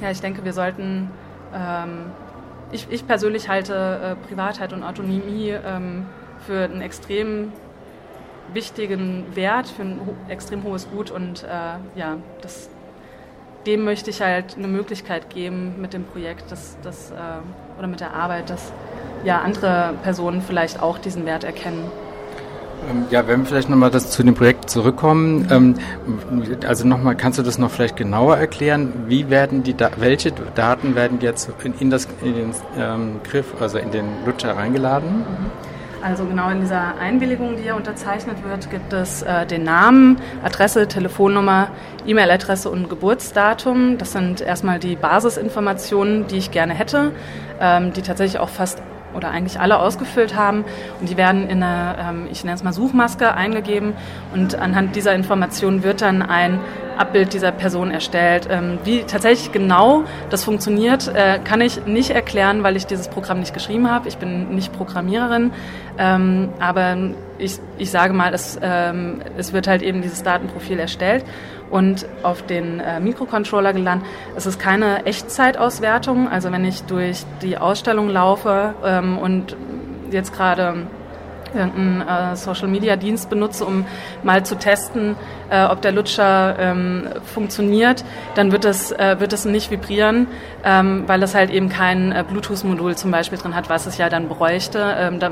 ja, 0.00 0.10
ich 0.10 0.20
denke, 0.20 0.44
wir 0.44 0.52
sollten, 0.52 1.10
ähm, 1.54 2.12
ich, 2.72 2.86
ich 2.90 3.06
persönlich 3.06 3.48
halte 3.48 4.16
äh, 4.22 4.26
Privatheit 4.26 4.72
und 4.72 4.82
Autonomie 4.82 5.50
ähm, 5.50 6.06
für 6.46 6.64
einen 6.64 6.80
extrem 6.80 7.52
wichtigen 8.52 9.24
Wert, 9.34 9.68
für 9.68 9.82
ein 9.82 10.00
ho 10.06 10.14
extrem 10.28 10.62
hohes 10.62 10.88
Gut 10.90 11.10
und 11.10 11.42
äh, 11.44 11.98
ja, 11.98 12.18
das, 12.42 12.70
dem 13.66 13.84
möchte 13.84 14.10
ich 14.10 14.20
halt 14.20 14.56
eine 14.56 14.68
Möglichkeit 14.68 15.30
geben 15.30 15.80
mit 15.80 15.92
dem 15.92 16.04
Projekt 16.04 16.52
das, 16.52 16.76
das, 16.82 17.10
äh, 17.10 17.14
oder 17.78 17.86
mit 17.86 18.00
der 18.00 18.14
Arbeit, 18.14 18.50
dass 18.50 18.72
ja, 19.24 19.40
andere 19.40 19.94
Personen 20.02 20.42
vielleicht 20.42 20.82
auch 20.82 20.98
diesen 20.98 21.24
Wert 21.26 21.44
erkennen. 21.44 21.90
Ähm, 22.90 23.04
ja, 23.10 23.26
wenn 23.26 23.40
wir 23.40 23.46
vielleicht 23.46 23.70
nochmal 23.70 23.90
das 23.90 24.10
zu 24.10 24.22
dem 24.22 24.34
Projekt 24.34 24.68
zurückkommen, 24.68 25.48
ähm, 25.50 25.74
also 26.66 26.86
nochmal, 26.86 27.16
kannst 27.16 27.38
du 27.38 27.42
das 27.42 27.58
noch 27.58 27.70
vielleicht 27.70 27.96
genauer 27.96 28.36
erklären? 28.36 28.92
Wie 29.06 29.30
werden 29.30 29.62
die, 29.62 29.74
da 29.74 29.90
welche 29.96 30.32
Daten 30.54 30.94
werden 30.94 31.18
jetzt 31.20 31.50
in, 31.62 31.74
in 31.78 31.90
das 31.90 32.06
in 32.22 32.34
den 32.34 32.50
ähm, 32.78 33.20
Griff, 33.24 33.54
also 33.60 33.78
in 33.78 33.90
den 33.90 34.06
Lutscher 34.26 34.56
reingeladen? 34.56 35.20
Mhm. 35.20 35.73
Also 36.04 36.26
genau 36.26 36.50
in 36.50 36.60
dieser 36.60 36.98
Einwilligung, 36.98 37.56
die 37.56 37.64
ja 37.64 37.74
unterzeichnet 37.74 38.36
wird, 38.46 38.70
gibt 38.70 38.92
es 38.92 39.22
äh, 39.22 39.46
den 39.46 39.62
Namen, 39.62 40.18
Adresse, 40.44 40.86
Telefonnummer, 40.86 41.68
E-Mail-Adresse 42.06 42.68
und 42.68 42.90
Geburtsdatum. 42.90 43.96
Das 43.96 44.12
sind 44.12 44.42
erstmal 44.42 44.78
die 44.78 44.96
Basisinformationen, 44.96 46.26
die 46.26 46.36
ich 46.36 46.50
gerne 46.50 46.74
hätte, 46.74 47.12
ähm, 47.58 47.94
die 47.94 48.02
tatsächlich 48.02 48.38
auch 48.38 48.50
fast 48.50 48.82
oder 49.14 49.30
eigentlich 49.30 49.58
alle 49.58 49.78
ausgefüllt 49.78 50.36
haben. 50.36 50.66
Und 51.00 51.08
die 51.08 51.16
werden 51.16 51.48
in 51.48 51.62
eine, 51.62 51.96
ähm, 51.98 52.26
ich 52.30 52.44
nenne 52.44 52.56
es 52.56 52.62
mal 52.62 52.74
Suchmaske, 52.74 53.32
eingegeben. 53.32 53.94
Und 54.34 54.56
anhand 54.56 54.96
dieser 54.96 55.14
Informationen 55.14 55.84
wird 55.84 56.02
dann 56.02 56.20
ein 56.20 56.60
Abbild 56.98 57.32
dieser 57.32 57.52
Person 57.52 57.90
erstellt. 57.90 58.48
Ähm, 58.50 58.78
wie 58.84 59.02
tatsächlich 59.02 59.52
genau 59.52 60.04
das 60.30 60.44
funktioniert, 60.44 61.08
äh, 61.08 61.38
kann 61.38 61.60
ich 61.60 61.86
nicht 61.86 62.10
erklären, 62.10 62.62
weil 62.62 62.76
ich 62.76 62.86
dieses 62.86 63.08
Programm 63.08 63.40
nicht 63.40 63.54
geschrieben 63.54 63.90
habe. 63.90 64.08
Ich 64.08 64.18
bin 64.18 64.54
nicht 64.54 64.72
Programmiererin, 64.72 65.52
ähm, 65.98 66.50
aber 66.60 66.96
ich, 67.38 67.58
ich 67.78 67.90
sage 67.90 68.12
mal, 68.12 68.32
es, 68.32 68.58
ähm, 68.62 69.20
es 69.36 69.52
wird 69.52 69.66
halt 69.66 69.82
eben 69.82 70.02
dieses 70.02 70.22
Datenprofil 70.22 70.78
erstellt 70.78 71.24
und 71.70 72.06
auf 72.22 72.42
den 72.42 72.80
äh, 72.80 73.00
Mikrocontroller 73.00 73.72
gelandet. 73.72 74.06
Es 74.36 74.46
ist 74.46 74.58
keine 74.60 75.06
Echtzeitauswertung, 75.06 76.28
also 76.28 76.52
wenn 76.52 76.64
ich 76.64 76.82
durch 76.82 77.24
die 77.42 77.58
Ausstellung 77.58 78.08
laufe 78.08 78.74
und 79.20 79.56
jetzt 80.10 80.32
gerade 80.32 80.86
irgendeinen 81.54 82.32
äh, 82.32 82.36
Social-Media-Dienst 82.36 83.30
benutze, 83.30 83.64
um 83.64 83.86
mal 84.22 84.44
zu 84.44 84.56
testen, 84.56 85.16
äh, 85.50 85.64
ob 85.64 85.82
der 85.82 85.92
Lutscher 85.92 86.56
ähm, 86.58 87.08
funktioniert, 87.24 88.04
dann 88.34 88.52
wird 88.52 88.64
es, 88.64 88.92
äh, 88.92 89.16
wird 89.18 89.32
es 89.32 89.44
nicht 89.44 89.70
vibrieren, 89.70 90.26
ähm, 90.64 91.04
weil 91.06 91.22
es 91.22 91.34
halt 91.34 91.50
eben 91.50 91.68
kein 91.68 92.12
äh, 92.12 92.24
Bluetooth-Modul 92.28 92.96
zum 92.96 93.10
Beispiel 93.10 93.38
drin 93.38 93.54
hat, 93.54 93.68
was 93.68 93.86
es 93.86 93.98
ja 93.98 94.08
dann 94.08 94.28
bräuchte. 94.28 94.94
Ähm, 94.98 95.20
da, 95.20 95.30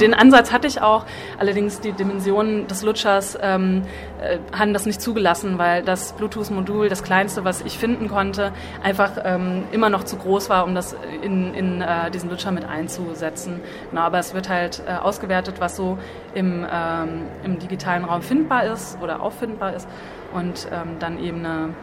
den 0.00 0.14
Ansatz 0.14 0.52
hatte 0.52 0.66
ich 0.66 0.80
auch, 0.80 1.04
allerdings 1.38 1.80
die 1.80 1.92
Dimensionen 1.92 2.66
des 2.66 2.82
Lutschers 2.82 3.38
ähm, 3.40 3.82
äh, 4.20 4.38
haben 4.56 4.72
das 4.72 4.86
nicht 4.86 5.00
zugelassen, 5.00 5.58
weil 5.58 5.82
das 5.82 6.12
Bluetooth-Modul, 6.12 6.88
das 6.88 7.02
kleinste, 7.02 7.44
was 7.44 7.62
ich 7.62 7.78
finden 7.78 8.08
konnte, 8.08 8.52
einfach 8.82 9.12
ähm, 9.24 9.64
immer 9.72 9.90
noch 9.90 10.04
zu 10.04 10.16
groß 10.16 10.48
war, 10.48 10.64
um 10.64 10.74
das 10.74 10.96
in, 11.22 11.54
in 11.54 11.80
äh, 11.80 12.10
diesen 12.10 12.30
Lutscher 12.30 12.52
mit 12.52 12.64
einzusetzen. 12.64 13.60
Genau, 13.90 14.02
aber 14.02 14.18
es 14.18 14.34
wird 14.34 14.48
halt 14.48 14.82
äh, 14.86 14.92
ausgewertet, 14.92 15.56
was 15.58 15.76
so 15.76 15.98
im, 16.34 16.64
ähm, 16.70 17.22
im 17.44 17.58
digitalen 17.58 18.04
Raum 18.04 18.22
findbar 18.22 18.64
ist 18.64 18.98
oder 19.02 19.22
auffindbar 19.22 19.74
ist 19.74 19.88
und 20.32 20.68
ähm, 20.72 20.96
dann 20.98 21.18
eben 21.18 21.38
eine 21.38 21.74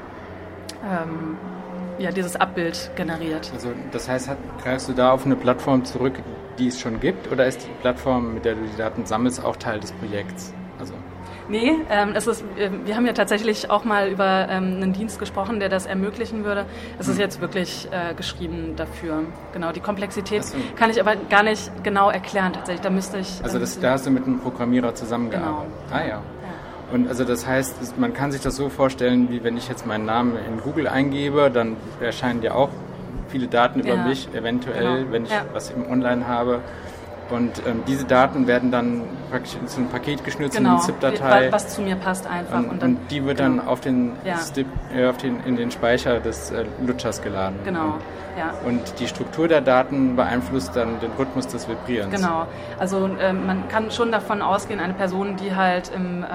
ähm, 0.84 1.38
ja, 1.99 2.12
dieses 2.12 2.36
Abbild 2.36 2.91
generiert. 2.95 3.51
Also 3.54 3.69
das 3.91 4.10
heißt, 4.10 4.32
greifst 4.63 4.89
du 4.89 4.93
da 4.93 5.12
auf 5.12 5.25
eine 5.25 5.36
Plattform 5.36 5.86
zurück, 5.86 6.13
die 6.62 6.67
es 6.67 6.80
schon 6.80 7.00
gibt, 7.00 7.32
oder 7.32 7.45
ist 7.47 7.65
die 7.65 7.82
Plattform, 7.82 8.36
mit 8.36 8.45
der 8.45 8.56
du 8.56 8.62
die 8.62 8.78
Daten 8.78 9.06
sammelst, 9.06 9.43
auch 9.43 9.56
Teil 9.56 9.80
des 9.80 9.91
Projekts? 9.93 10.54
Also 10.80 10.93
Nee, 11.50 11.76
ähm, 11.89 12.13
es 12.15 12.28
ist, 12.28 12.43
äh, 12.58 12.69
wir 12.86 12.95
haben 12.95 13.06
ja 13.06 13.12
tatsächlich 13.12 13.69
auch 13.69 13.84
mal 13.84 14.08
über 14.08 14.47
ähm, 14.50 14.76
einen 14.76 14.93
Dienst 14.93 15.19
gesprochen, 15.19 15.60
der 15.60 15.67
das 15.67 15.86
ermöglichen 15.86 16.45
würde. 16.45 16.65
Es 16.97 17.10
ist 17.10 17.15
hm. 17.15 17.21
jetzt 17.21 17.41
wirklich 17.41 17.89
äh, 17.91 18.13
geschrieben 18.13 18.76
dafür. 18.78 19.24
Genau, 19.52 19.74
die 19.74 19.82
Komplexität 19.82 20.45
so. 20.45 20.56
kann 20.78 20.89
ich 20.89 21.02
aber 21.02 21.15
gar 21.17 21.43
nicht 21.43 21.84
genau 21.84 22.10
erklären 22.10 22.54
tatsächlich. 22.54 22.82
Da 22.82 22.89
müsste 22.89 23.17
ich. 23.17 23.43
Also 23.43 23.60
das, 23.60 23.78
da 23.80 23.91
hast 23.91 24.06
du 24.06 24.12
mit 24.12 24.26
einem 24.26 24.39
Programmierer 24.39 24.95
zusammengearbeitet. 24.95 25.74
Genau. 25.89 26.00
Ah 26.00 26.08
ja. 26.08 26.21
Und 26.93 27.08
also 27.08 27.24
das 27.24 27.47
heißt, 27.47 27.97
man 27.97 28.13
kann 28.13 28.32
sich 28.32 28.41
das 28.41 28.56
so 28.56 28.69
vorstellen, 28.69 29.30
wie 29.30 29.43
wenn 29.43 29.58
ich 29.58 29.67
jetzt 29.67 29.86
meinen 29.86 30.06
Namen 30.06 30.38
in 30.38 30.62
Google 30.62 30.88
eingebe, 30.88 31.50
dann 31.52 31.76
erscheinen 32.00 32.41
ja 32.43 32.54
auch 32.54 32.69
viele 33.32 33.48
Daten 33.48 33.80
über 33.80 33.96
ja. 33.96 34.08
mich, 34.08 34.28
eventuell, 34.34 35.00
genau. 35.00 35.12
wenn 35.12 35.26
ich 35.26 35.32
ja. 35.32 35.46
was 35.54 35.72
im 35.72 35.89
Online 35.89 36.28
habe. 36.28 36.62
Und 37.32 37.65
ähm, 37.65 37.84
diese 37.88 38.04
Daten 38.06 38.46
werden 38.46 38.72
dann 38.72 39.04
praktisch 39.30 39.56
in 39.56 39.67
so 39.67 39.80
ein 39.80 39.88
Paket 39.88 40.24
geschnürt, 40.26 40.52
genau. 40.52 40.72
in 40.72 40.76
eine 40.76 40.84
ZIP-Datei. 40.84 41.52
Was 41.52 41.70
zu 41.70 41.82
mir 41.82 41.96
passt 41.96 42.28
einfach. 42.28 42.60
Und, 42.60 42.70
und, 42.70 42.82
dann, 42.82 42.96
und 42.98 43.12
die 43.12 43.24
wird 43.24 43.38
genau. 43.38 43.58
dann 43.58 43.67
auf 43.67 43.80
den, 43.80 44.12
ja. 44.26 44.38
Stip, 44.38 44.67
äh, 44.94 45.08
auf 45.08 45.17
den, 45.17 45.39
in 45.46 45.56
den 45.56 45.72
Speicher 45.72 46.20
des 46.20 46.52
äh, 46.52 46.65
Lutschers 46.86 47.22
geladen. 47.22 47.58
Genau. 47.63 47.86
Und, 47.86 47.94
ja. 48.38 48.54
und 48.65 49.00
die 49.00 49.08
Struktur 49.08 49.48
der 49.48 49.62
Daten 49.62 50.15
beeinflusst 50.17 50.76
dann 50.76 51.00
den 51.00 51.12
Rhythmus 51.17 51.48
des 51.48 51.70
Vibrierens. 51.70 52.13
Genau. 52.13 52.48
Also 52.80 53.08
äh, 53.08 53.32
man 53.32 53.67
kann 53.70 53.91
schon 53.91 54.12
davon 54.12 54.41
ausgehen, 54.41 54.82
eine 54.82 54.94
Person, 54.94 55.38
die 55.38 55.56
halt 55.56 55.89
im, 55.96 56.24
äh, 56.24 56.28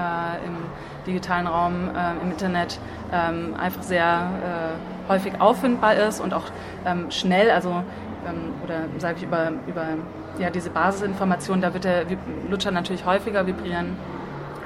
im 0.45 0.57
digitalen 1.05 1.45
Raum, 1.45 1.89
äh, 1.95 2.23
im 2.23 2.31
Internet 2.31 2.79
ähm, 3.13 3.55
einfach 3.55 3.83
sehr 3.83 4.03
äh, 4.03 4.96
häufig 5.07 5.39
auffindbar 5.39 5.95
ist 5.95 6.19
und 6.19 6.33
auch 6.33 6.45
ähm, 6.85 7.11
schnell, 7.11 7.49
also 7.49 7.69
ähm, 8.27 8.53
oder 8.63 8.81
sage 8.97 9.17
ich 9.17 9.23
über, 9.23 9.51
über 9.67 9.85
ja, 10.39 10.49
diese 10.49 10.69
Basisinformation, 10.69 11.61
da 11.61 11.73
wird 11.73 11.83
der 11.83 12.05
Lutscher 12.49 12.71
natürlich 12.71 13.05
häufiger 13.05 13.47
vibrieren 13.47 13.97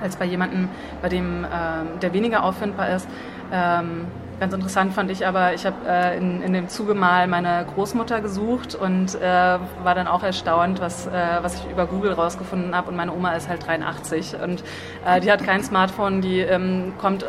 als 0.01 0.15
bei 0.15 0.25
jemandem, 0.25 0.69
bei 1.01 1.09
dem 1.09 1.45
ähm, 1.45 1.99
der 2.01 2.13
weniger 2.13 2.43
auffindbar 2.43 2.89
ist. 2.89 3.07
Ähm, 3.53 4.07
ganz 4.39 4.53
interessant 4.53 4.93
fand 4.93 5.11
ich 5.11 5.27
aber, 5.27 5.53
ich 5.53 5.65
habe 5.65 5.75
äh, 5.87 6.17
in, 6.17 6.41
in 6.41 6.53
dem 6.53 6.67
Zuge 6.67 6.95
mal 6.95 7.27
meine 7.27 7.65
Großmutter 7.75 8.21
gesucht 8.21 8.73
und 8.73 9.13
äh, 9.15 9.21
war 9.21 9.93
dann 9.93 10.07
auch 10.07 10.23
erstaunt, 10.23 10.81
was, 10.81 11.05
äh, 11.05 11.11
was 11.41 11.55
ich 11.55 11.71
über 11.71 11.85
Google 11.85 12.13
rausgefunden 12.13 12.75
habe. 12.75 12.89
Und 12.89 12.95
meine 12.95 13.13
Oma 13.13 13.35
ist 13.35 13.47
halt 13.47 13.65
83 13.65 14.35
und 14.41 14.63
äh, 15.05 15.21
die 15.21 15.31
hat 15.31 15.43
kein 15.43 15.63
Smartphone, 15.63 16.21
die 16.21 16.39
ähm, 16.39 16.93
kommt, 16.97 17.25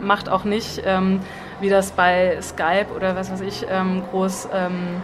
macht 0.00 0.30
auch 0.30 0.44
nicht, 0.44 0.82
ähm, 0.86 1.20
wie 1.60 1.68
das 1.68 1.92
bei 1.92 2.38
Skype 2.40 2.86
oder 2.94 3.16
was 3.16 3.30
weiß 3.30 3.40
ich, 3.40 3.66
ähm, 3.68 4.02
groß 4.10 4.48
ähm, 4.52 5.02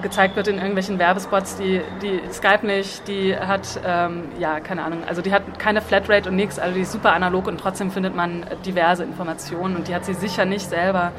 gezeigt 0.00 0.36
wird 0.36 0.48
in 0.48 0.56
irgendwelchen 0.56 0.98
Werbespots, 0.98 1.56
die, 1.56 1.80
die 2.02 2.20
Skype 2.32 2.66
nicht, 2.66 3.06
die 3.08 3.36
hat, 3.36 3.80
ähm, 3.84 4.24
ja, 4.38 4.60
keine 4.60 4.84
Ahnung, 4.84 5.00
also 5.06 5.22
die 5.22 5.32
hat 5.32 5.58
keine 5.58 5.80
Flatrate 5.80 6.28
und 6.28 6.36
nichts, 6.36 6.58
also 6.58 6.74
die 6.74 6.82
ist 6.82 6.92
super 6.92 7.12
analog 7.12 7.46
und 7.46 7.58
trotzdem 7.58 7.90
findet 7.90 8.14
man 8.14 8.44
diverse 8.64 9.02
Informationen 9.02 9.76
und 9.76 9.88
die 9.88 9.94
hat 9.94 10.04
sie 10.04 10.14
sicher 10.14 10.44
nicht 10.44 10.68
selber 10.68 11.12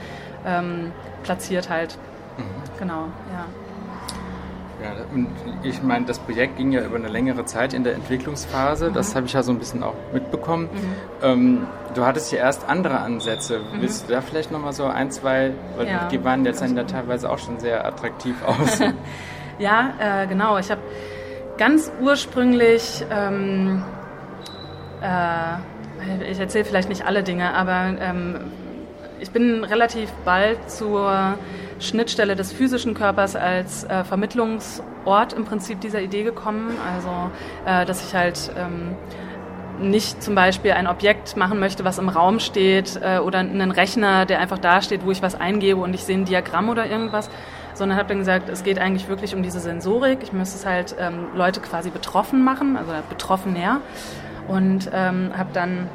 ähm, 0.45 0.91
platziert 1.23 1.69
halt. 1.69 1.97
Mhm. 2.37 2.43
Genau, 2.79 3.05
ja. 3.33 3.45
Ja, 4.81 4.91
und 5.13 5.27
ich 5.63 5.83
meine, 5.83 6.05
das 6.05 6.19
Projekt 6.19 6.55
ging 6.55 6.71
ja 6.71 6.81
über 6.81 6.95
eine 6.95 7.09
längere 7.09 7.43
Zeit 7.43 7.73
in 7.73 7.83
der 7.83 7.95
Entwicklungsphase. 7.95 8.89
Mhm. 8.89 8.93
Das 8.93 9.13
habe 9.13 9.25
ich 9.25 9.33
ja 9.33 9.43
so 9.43 9.51
ein 9.51 9.59
bisschen 9.59 9.83
auch 9.83 9.95
mitbekommen. 10.13 10.69
Mhm. 10.71 10.95
Ähm, 11.21 11.67
du 11.95 12.05
hattest 12.05 12.31
ja 12.31 12.39
erst 12.39 12.67
andere 12.67 12.99
Ansätze. 12.99 13.59
Mhm. 13.59 13.81
Willst 13.81 14.07
du 14.07 14.13
da 14.13 14.21
vielleicht 14.21 14.51
nochmal 14.51 14.71
so 14.71 14.85
ein, 14.85 15.11
zwei, 15.11 15.51
weil 15.75 15.87
ja. 15.87 16.07
die 16.07 16.23
waren 16.23 16.45
jetzt 16.45 16.61
ja 16.61 16.83
teilweise 16.83 17.29
auch 17.29 17.39
schon 17.39 17.59
sehr 17.59 17.85
attraktiv 17.85 18.35
aus. 18.45 18.79
ja, 19.59 19.93
äh, 19.99 20.27
genau. 20.27 20.57
Ich 20.57 20.71
habe 20.71 20.81
ganz 21.57 21.91
ursprünglich, 22.01 23.05
ähm, 23.11 23.83
äh, 25.01 26.31
ich 26.31 26.39
erzähle 26.39 26.63
vielleicht 26.63 26.87
nicht 26.87 27.05
alle 27.05 27.23
Dinge, 27.23 27.53
aber 27.53 27.95
ähm, 27.99 28.39
ich 29.19 29.31
bin 29.31 29.65
relativ 29.65 30.09
bald 30.23 30.69
zur 30.69 31.35
Schnittstelle 31.79 32.35
des 32.35 32.51
physischen 32.51 32.93
Körpers 32.93 33.35
als 33.35 33.83
äh, 33.85 34.03
Vermittlungsort 34.03 35.33
im 35.33 35.45
Prinzip 35.45 35.81
dieser 35.81 36.01
Idee 36.01 36.23
gekommen. 36.23 36.71
Also, 36.93 37.31
äh, 37.65 37.85
dass 37.85 38.05
ich 38.07 38.15
halt 38.15 38.51
ähm, 38.57 38.95
nicht 39.81 40.21
zum 40.21 40.35
Beispiel 40.35 40.71
ein 40.71 40.87
Objekt 40.87 41.37
machen 41.37 41.59
möchte, 41.59 41.85
was 41.85 41.97
im 41.97 42.09
Raum 42.09 42.39
steht 42.39 42.99
äh, 43.01 43.19
oder 43.19 43.39
einen 43.39 43.71
Rechner, 43.71 44.25
der 44.25 44.39
einfach 44.39 44.57
da 44.57 44.81
steht, 44.81 45.05
wo 45.05 45.11
ich 45.11 45.21
was 45.21 45.35
eingebe 45.35 45.79
und 45.79 45.93
ich 45.93 46.03
sehe 46.03 46.17
ein 46.17 46.25
Diagramm 46.25 46.69
oder 46.69 46.85
irgendwas, 46.85 47.29
sondern 47.73 47.97
habe 47.97 48.09
dann 48.09 48.19
gesagt, 48.19 48.49
es 48.49 48.63
geht 48.63 48.77
eigentlich 48.79 49.07
wirklich 49.07 49.33
um 49.33 49.41
diese 49.41 49.59
Sensorik. 49.59 50.19
Ich 50.21 50.33
müsste 50.33 50.57
es 50.57 50.65
halt 50.65 50.95
ähm, 50.99 51.27
Leute 51.33 51.61
quasi 51.61 51.89
betroffen 51.89 52.43
machen, 52.43 52.75
also 52.75 52.91
betroffen 53.09 53.53
näher 53.53 53.79
und 54.47 54.89
ähm, 54.93 55.31
habe 55.37 55.49
dann 55.53 55.87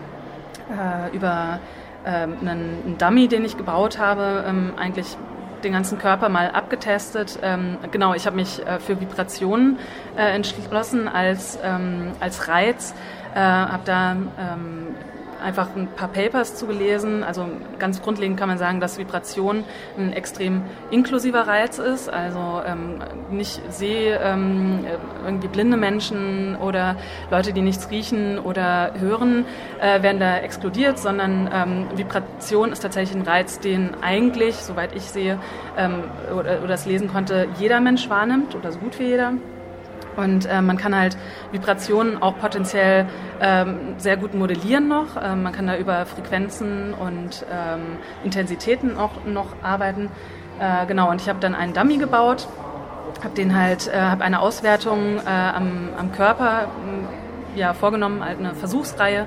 äh, 0.71 1.15
über 1.15 1.59
ähm, 2.07 2.37
einen, 2.41 2.97
Dummy, 2.99 3.29
den 3.29 3.45
ich 3.45 3.57
gebaut 3.57 3.99
habe, 3.99 4.45
ähm, 4.47 4.73
eigentlich 4.77 5.17
den 5.65 5.73
ganzen 5.73 5.99
Körper 5.99 6.29
mal 6.29 6.51
abgetestet. 6.51 7.39
Ähm, 7.43 7.79
genau, 7.91 8.15
ich 8.15 8.27
habe 8.27 8.37
mich 8.37 8.65
äh, 8.65 8.79
für 8.79 9.01
Vibrationen 9.01 9.79
äh, 10.17 10.35
entschlossen 10.35 11.09
als, 11.09 11.59
ähm, 11.63 12.13
als 12.21 12.49
Reiz, 12.49 12.95
äh, 13.35 13.39
habe 13.39 13.83
da 13.85 14.13
ähm, 14.13 14.95
einfach 15.45 15.69
ein 15.77 15.89
paar 15.89 16.09
Papers 16.09 16.57
zugelesen. 16.57 17.23
Also 17.23 17.47
ganz 17.79 18.03
grundlegend 18.03 18.39
kann 18.39 18.49
man 18.49 18.59
sagen, 18.59 18.81
dass 18.81 18.99
Vibration 18.99 19.65
ein 19.99 20.13
extrem 20.13 20.63
inklusiver 20.91 21.47
Reiz 21.47 21.79
ist. 21.79 22.09
Also 22.09 22.63
ähm, 22.67 23.03
nicht 23.31 23.61
sehe 23.73 24.19
ähm, 24.23 24.85
irgendwie 25.25 25.49
blinde 25.49 25.77
Menschen 25.77 26.57
oder 26.57 26.97
Leute, 27.31 27.53
die 27.53 27.61
nichts 27.61 27.91
riechen 27.91 28.39
oder 28.39 28.93
hören, 28.99 29.45
äh, 29.81 30.03
werden 30.03 30.19
da 30.19 30.39
exkludiert, 30.39 30.99
sondern 30.99 31.49
ähm, 31.53 31.87
Vibration 31.97 32.73
ist 32.73 32.81
tatsächlich 32.81 33.17
ein 33.17 33.27
Reiz, 33.27 33.61
den 33.61 33.91
eigentlich, 34.03 34.57
soweit 34.57 34.97
ich 34.97 35.05
sehe 35.05 35.39
ähm, 35.77 36.05
oder, 36.33 36.59
oder 36.59 36.69
das 36.69 36.87
lesen 36.87 37.09
konnte, 37.09 37.47
jeder 37.59 37.81
Mensch 37.81 38.09
wahrnimmt 38.09 38.55
oder 38.55 38.73
so 38.73 38.79
gut 38.79 38.99
wie 38.99 39.05
jeder. 39.05 39.35
Und 40.17 40.47
äh, 40.47 40.63
man 40.63 40.77
kann 40.77 40.97
halt 40.97 41.17
Vibrationen 41.53 42.21
auch 42.23 42.39
potenziell 42.39 43.07
ähm, 43.41 43.95
sehr 43.99 44.17
gut 44.17 44.35
modellieren 44.35 44.89
noch. 44.89 45.17
Ähm, 45.23 45.43
man 45.43 45.53
kann 45.53 45.67
da 45.67 45.77
über 45.77 46.07
Frequenzen 46.07 46.95
und 46.95 47.45
ähm, 47.51 47.99
Intensitäten 48.23 48.97
auch 48.97 49.25
noch 49.27 49.57
arbeiten. 49.63 50.11
Äh, 50.61 50.87
genau, 50.87 51.11
und 51.11 51.21
ich 51.21 51.29
habe 51.29 51.41
dann 51.41 51.55
einen 51.55 51.73
Dummy 51.73 51.99
gebaut, 51.99 52.47
habe 53.23 53.35
den 53.35 53.57
halt, 53.59 53.89
äh, 53.89 53.99
habe 53.99 54.25
eine 54.25 54.41
Auswertung 54.41 55.19
äh, 55.19 55.29
am, 55.29 55.91
am 55.99 56.13
Körper 56.13 56.69
äh, 57.55 57.59
ja, 57.59 57.73
vorgenommen, 57.73 58.25
halt 58.25 58.39
eine 58.39 58.55
Versuchsreihe. 58.55 59.27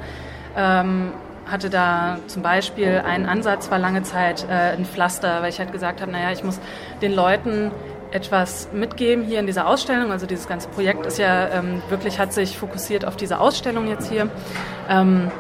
Ähm, 0.56 1.12
hatte 1.50 1.70
da 1.70 2.18
zum 2.28 2.44
Beispiel 2.44 3.02
einen 3.06 3.26
Ansatz, 3.26 3.72
war 3.72 3.80
lange 3.80 4.04
Zeit 4.04 4.46
äh, 4.50 4.76
ein 4.76 4.86
Pflaster, 4.86 5.42
weil 5.42 5.50
ich 5.50 5.60
halt 5.60 5.72
gesagt 5.72 6.02
habe, 6.02 6.12
naja, 6.12 6.32
ich 6.32 6.44
muss 6.44 6.60
den 7.02 7.14
Leuten 7.14 7.72
etwas 8.12 8.70
mitgeben 8.74 9.26
hier 9.26 9.40
in 9.40 9.46
dieser 9.46 9.68
Ausstellung. 9.68 10.12
Also 10.12 10.26
dieses 10.26 10.48
ganze 10.48 10.70
Projekt 10.70 11.06
ist 11.06 11.18
ja 11.18 11.50
ähm, 11.50 11.82
wirklich, 11.90 12.20
hat 12.20 12.34
sich 12.34 12.58
fokussiert 12.58 13.06
auf 13.06 13.16
diese 13.16 13.40
Ausstellung 13.40 13.88
jetzt 13.88 14.10
hier. 14.10 14.30
Ähm, 14.90 15.32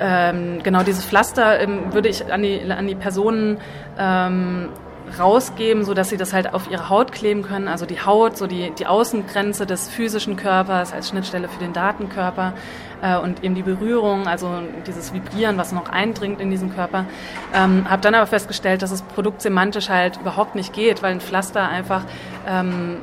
ähm, 0.00 0.62
genau 0.62 0.82
dieses 0.82 1.04
Pflaster 1.04 1.60
ähm, 1.60 1.92
würde 1.92 2.08
ich 2.08 2.32
an 2.32 2.42
die, 2.42 2.60
an 2.70 2.86
die 2.86 2.94
Personen 2.94 3.58
ähm, 3.98 4.68
rausgeben, 5.18 5.84
so 5.84 5.94
dass 5.94 6.08
sie 6.08 6.16
das 6.16 6.32
halt 6.32 6.54
auf 6.54 6.70
ihre 6.70 6.88
Haut 6.88 7.12
kleben 7.12 7.42
können. 7.42 7.68
Also 7.68 7.86
die 7.86 8.00
Haut, 8.00 8.36
so 8.36 8.46
die, 8.46 8.70
die 8.70 8.86
Außengrenze 8.86 9.66
des 9.66 9.88
physischen 9.88 10.36
Körpers 10.36 10.92
als 10.92 11.08
Schnittstelle 11.08 11.48
für 11.48 11.58
den 11.58 11.72
Datenkörper 11.72 12.54
äh, 13.02 13.16
und 13.18 13.44
eben 13.44 13.54
die 13.54 13.62
Berührung, 13.62 14.26
also 14.26 14.48
dieses 14.86 15.12
Vibrieren, 15.12 15.58
was 15.58 15.72
noch 15.72 15.88
eindringt 15.88 16.40
in 16.40 16.50
diesen 16.50 16.74
Körper. 16.74 17.04
Ähm, 17.54 17.88
habe 17.88 18.02
dann 18.02 18.14
aber 18.14 18.26
festgestellt, 18.26 18.82
dass 18.82 18.90
es 18.90 19.02
produktsemantisch 19.02 19.88
halt 19.88 20.18
überhaupt 20.18 20.54
nicht 20.54 20.72
geht, 20.72 21.02
weil 21.02 21.12
ein 21.12 21.20
Pflaster 21.20 21.68
einfach 21.68 22.02
ähm, 22.46 22.98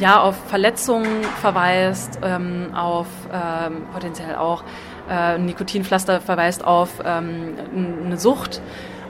ja 0.00 0.20
auf 0.20 0.36
Verletzungen 0.48 1.22
verweist, 1.40 2.18
ähm, 2.22 2.74
auf 2.74 3.06
ähm, 3.32 3.82
potenziell 3.92 4.36
auch 4.36 4.62
äh, 5.10 5.38
Nikotinpflaster 5.38 6.20
verweist 6.20 6.64
auf 6.64 6.90
ähm, 7.04 7.54
eine 8.06 8.16
Sucht 8.16 8.60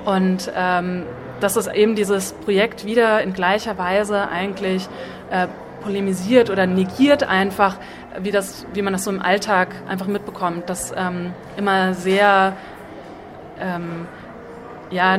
und 0.04 0.50
ähm, 0.56 1.04
dass 1.42 1.56
es 1.56 1.66
eben 1.66 1.94
dieses 1.96 2.32
Projekt 2.32 2.84
wieder 2.84 3.22
in 3.22 3.32
gleicher 3.32 3.78
Weise 3.78 4.28
eigentlich 4.28 4.88
äh, 5.30 5.48
polemisiert 5.82 6.50
oder 6.50 6.66
negiert 6.66 7.24
einfach, 7.24 7.76
wie, 8.20 8.30
das, 8.30 8.66
wie 8.72 8.82
man 8.82 8.92
das 8.92 9.04
so 9.04 9.10
im 9.10 9.20
Alltag 9.20 9.68
einfach 9.88 10.06
mitbekommt, 10.06 10.68
dass 10.70 10.92
ähm, 10.96 11.32
immer 11.56 11.94
sehr 11.94 12.56
ähm, 13.60 14.06
ja, 14.90 15.18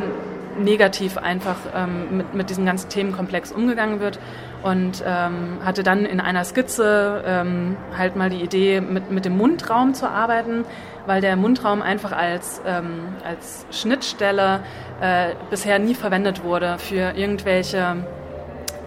negativ 0.57 1.17
einfach 1.17 1.57
ähm, 1.75 2.17
mit, 2.17 2.33
mit 2.33 2.49
diesem 2.49 2.65
ganzen 2.65 2.89
Themenkomplex 2.89 3.51
umgegangen 3.51 3.99
wird. 3.99 4.19
Und 4.61 5.03
ähm, 5.05 5.57
hatte 5.65 5.83
dann 5.83 6.05
in 6.05 6.21
einer 6.21 6.45
Skizze 6.45 7.21
ähm, 7.27 7.75
halt 7.97 8.15
mal 8.15 8.29
die 8.29 8.41
Idee, 8.41 8.79
mit, 8.79 9.11
mit 9.11 9.25
dem 9.25 9.35
Mundraum 9.35 9.93
zu 9.93 10.09
arbeiten, 10.09 10.63
weil 11.05 11.21
der 11.21 11.35
Mundraum 11.35 11.81
einfach 11.81 12.11
als, 12.11 12.61
ähm, 12.65 13.15
als 13.25 13.65
Schnittstelle 13.71 14.61
äh, 15.01 15.29
bisher 15.49 15.79
nie 15.79 15.95
verwendet 15.95 16.43
wurde 16.43 16.77
für 16.77 17.15
irgendwelche 17.15 17.97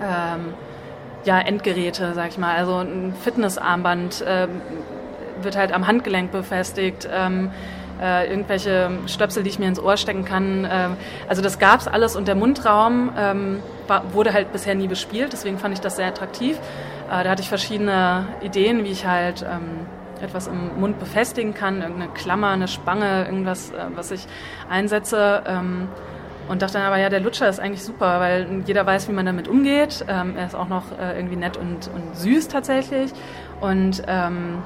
ähm, 0.00 0.54
ja, 1.24 1.38
Endgeräte, 1.40 2.14
sag 2.14 2.28
ich 2.28 2.38
mal. 2.38 2.56
Also 2.56 2.78
ein 2.78 3.14
Fitnessarmband 3.22 4.22
äh, 4.22 4.48
wird 5.42 5.56
halt 5.56 5.72
am 5.72 5.86
Handgelenk 5.86 6.32
befestigt. 6.32 7.08
Ähm, 7.12 7.50
äh, 8.00 8.30
irgendwelche 8.30 8.90
Stöpsel, 9.06 9.42
die 9.42 9.50
ich 9.50 9.58
mir 9.58 9.68
ins 9.68 9.80
Ohr 9.80 9.96
stecken 9.96 10.24
kann. 10.24 10.64
Äh, 10.64 10.88
also 11.28 11.42
das 11.42 11.58
gab 11.58 11.80
es 11.80 11.88
alles 11.88 12.16
und 12.16 12.28
der 12.28 12.34
Mundraum 12.34 13.10
ähm, 13.16 13.62
war, 13.86 14.12
wurde 14.12 14.32
halt 14.32 14.52
bisher 14.52 14.74
nie 14.74 14.88
bespielt, 14.88 15.32
deswegen 15.32 15.58
fand 15.58 15.74
ich 15.74 15.80
das 15.80 15.96
sehr 15.96 16.06
attraktiv. 16.06 16.58
Äh, 17.10 17.24
da 17.24 17.30
hatte 17.30 17.42
ich 17.42 17.48
verschiedene 17.48 18.26
Ideen, 18.42 18.84
wie 18.84 18.90
ich 18.90 19.06
halt 19.06 19.42
ähm, 19.42 19.86
etwas 20.22 20.46
im 20.46 20.80
Mund 20.80 20.98
befestigen 20.98 21.54
kann, 21.54 21.82
irgendeine 21.82 22.12
Klammer, 22.12 22.50
eine 22.50 22.68
Spange, 22.68 23.26
irgendwas, 23.26 23.70
äh, 23.70 23.86
was 23.94 24.10
ich 24.10 24.26
einsetze. 24.68 25.42
Ähm, 25.46 25.88
und 26.48 26.62
dachte 26.62 26.74
dann 26.74 26.82
aber, 26.82 26.98
ja, 26.98 27.08
der 27.08 27.20
Lutscher 27.20 27.48
ist 27.48 27.58
eigentlich 27.58 27.82
super, 27.82 28.20
weil 28.20 28.62
jeder 28.66 28.86
weiß, 28.86 29.08
wie 29.08 29.12
man 29.12 29.26
damit 29.26 29.48
umgeht. 29.48 30.04
Ähm, 30.08 30.34
er 30.36 30.46
ist 30.46 30.54
auch 30.54 30.68
noch 30.68 30.84
äh, 30.98 31.16
irgendwie 31.16 31.36
nett 31.36 31.56
und, 31.56 31.90
und 31.92 32.16
süß 32.16 32.48
tatsächlich. 32.48 33.10
Und 33.60 34.02
ähm, 34.06 34.58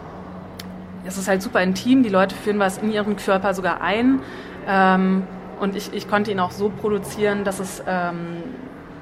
es 1.07 1.17
ist 1.17 1.29
halt 1.29 1.41
super 1.41 1.63
intim, 1.63 2.03
die 2.03 2.11
Leute 2.11 2.35
führen 2.35 2.59
was 2.59 2.79
in 2.79 2.93
ihren 2.93 3.17
Körper 3.17 3.55
sogar 3.55 3.81
ein. 3.81 4.21
Ähm, 4.69 5.23
und 5.59 5.75
ich, 5.77 5.93
ich 5.93 6.09
konnte 6.09 6.31
ihn 6.31 6.41
auch 6.41 6.51
so 6.51 6.71
produzieren, 6.71 7.45
dass 7.45 7.61
es 7.61 7.83
ähm, 7.87 8.43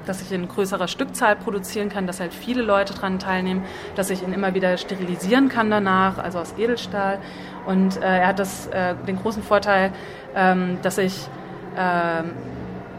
dass 0.09 0.23
ich 0.23 0.33
in 0.33 0.49
größerer 0.49 0.89
Stückzahl 0.89 1.37
produzieren 1.37 1.89
kann, 1.89 2.07
dass 2.07 2.21
halt 2.21 2.33
viele 2.33 2.63
Leute 2.63 2.95
daran 2.95 3.19
teilnehmen, 3.19 3.63
dass 3.95 4.11
ich 4.11 4.23
ihn 4.23 4.33
immer 4.33 4.55
wieder 4.55 4.77
sterilisieren 4.79 5.49
kann 5.49 5.71
danach, 5.71 6.19
also 6.19 6.39
aus 6.39 6.55
Edelstahl. 6.57 7.19
Und 7.67 7.97
äh, 7.99 8.21
er 8.21 8.29
hat 8.29 8.39
das, 8.39 8.67
äh, 8.69 8.95
den 9.07 9.21
großen 9.21 9.43
Vorteil, 9.43 9.93
ähm, 10.35 10.79
dass 10.83 10.99
ich 10.99 11.29
äh, 11.77 12.23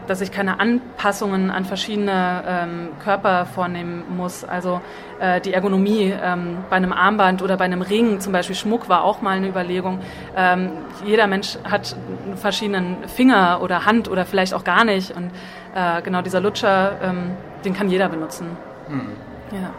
dass 0.06 0.20
ich 0.20 0.32
keine 0.32 0.60
Anpassungen 0.60 1.50
an 1.50 1.64
verschiedene 1.64 2.42
ähm, 2.46 2.88
Körper 3.02 3.46
vornehmen 3.46 4.04
muss. 4.16 4.44
Also 4.44 4.80
äh, 5.20 5.40
die 5.40 5.52
Ergonomie 5.52 6.12
ähm, 6.22 6.58
bei 6.68 6.76
einem 6.76 6.92
Armband 6.92 7.42
oder 7.42 7.56
bei 7.56 7.64
einem 7.64 7.82
Ring, 7.82 8.20
zum 8.20 8.32
Beispiel 8.32 8.56
Schmuck, 8.56 8.88
war 8.88 9.04
auch 9.04 9.22
mal 9.22 9.36
eine 9.36 9.48
Überlegung. 9.48 10.00
Ähm, 10.36 10.70
jeder 11.04 11.26
Mensch 11.26 11.58
hat 11.64 11.96
einen 12.26 12.36
verschiedenen 12.36 13.08
Finger 13.08 13.60
oder 13.62 13.86
Hand 13.86 14.08
oder 14.08 14.24
vielleicht 14.24 14.54
auch 14.54 14.64
gar 14.64 14.84
nicht. 14.84 15.16
Und 15.16 15.30
äh, 15.74 16.02
genau 16.02 16.22
dieser 16.22 16.40
Lutscher, 16.40 16.98
ähm, 17.02 17.32
den 17.64 17.74
kann 17.74 17.88
jeder 17.88 18.08
benutzen. 18.08 18.56
Mhm. 18.88 19.12
Ja. 19.52 19.70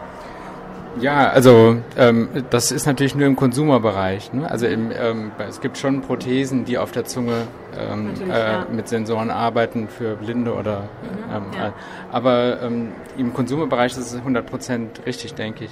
Ja, 1.00 1.28
also 1.30 1.78
ähm, 1.96 2.28
das 2.50 2.70
ist 2.70 2.86
natürlich 2.86 3.14
nur 3.14 3.26
im 3.26 3.36
Konsumerbereich. 3.36 4.32
Ne? 4.32 4.50
Also 4.50 4.66
im, 4.66 4.90
ähm, 4.90 5.32
es 5.48 5.60
gibt 5.60 5.78
schon 5.78 6.02
Prothesen, 6.02 6.64
die 6.64 6.78
auf 6.78 6.92
der 6.92 7.04
Zunge 7.04 7.42
ähm, 7.78 8.12
äh, 8.28 8.28
ja. 8.28 8.66
mit 8.70 8.88
Sensoren 8.88 9.30
arbeiten 9.30 9.88
für 9.88 10.16
Blinde 10.16 10.54
oder. 10.54 10.80
Mhm, 10.80 11.34
ähm, 11.34 11.42
ja. 11.56 11.68
Äh, 11.68 11.72
aber 12.10 12.62
ähm, 12.62 12.88
im 13.16 13.32
Konsumerbereich 13.32 13.92
ist 13.92 14.12
es 14.12 14.20
100% 14.20 15.06
richtig, 15.06 15.34
denke 15.34 15.64
ich, 15.64 15.70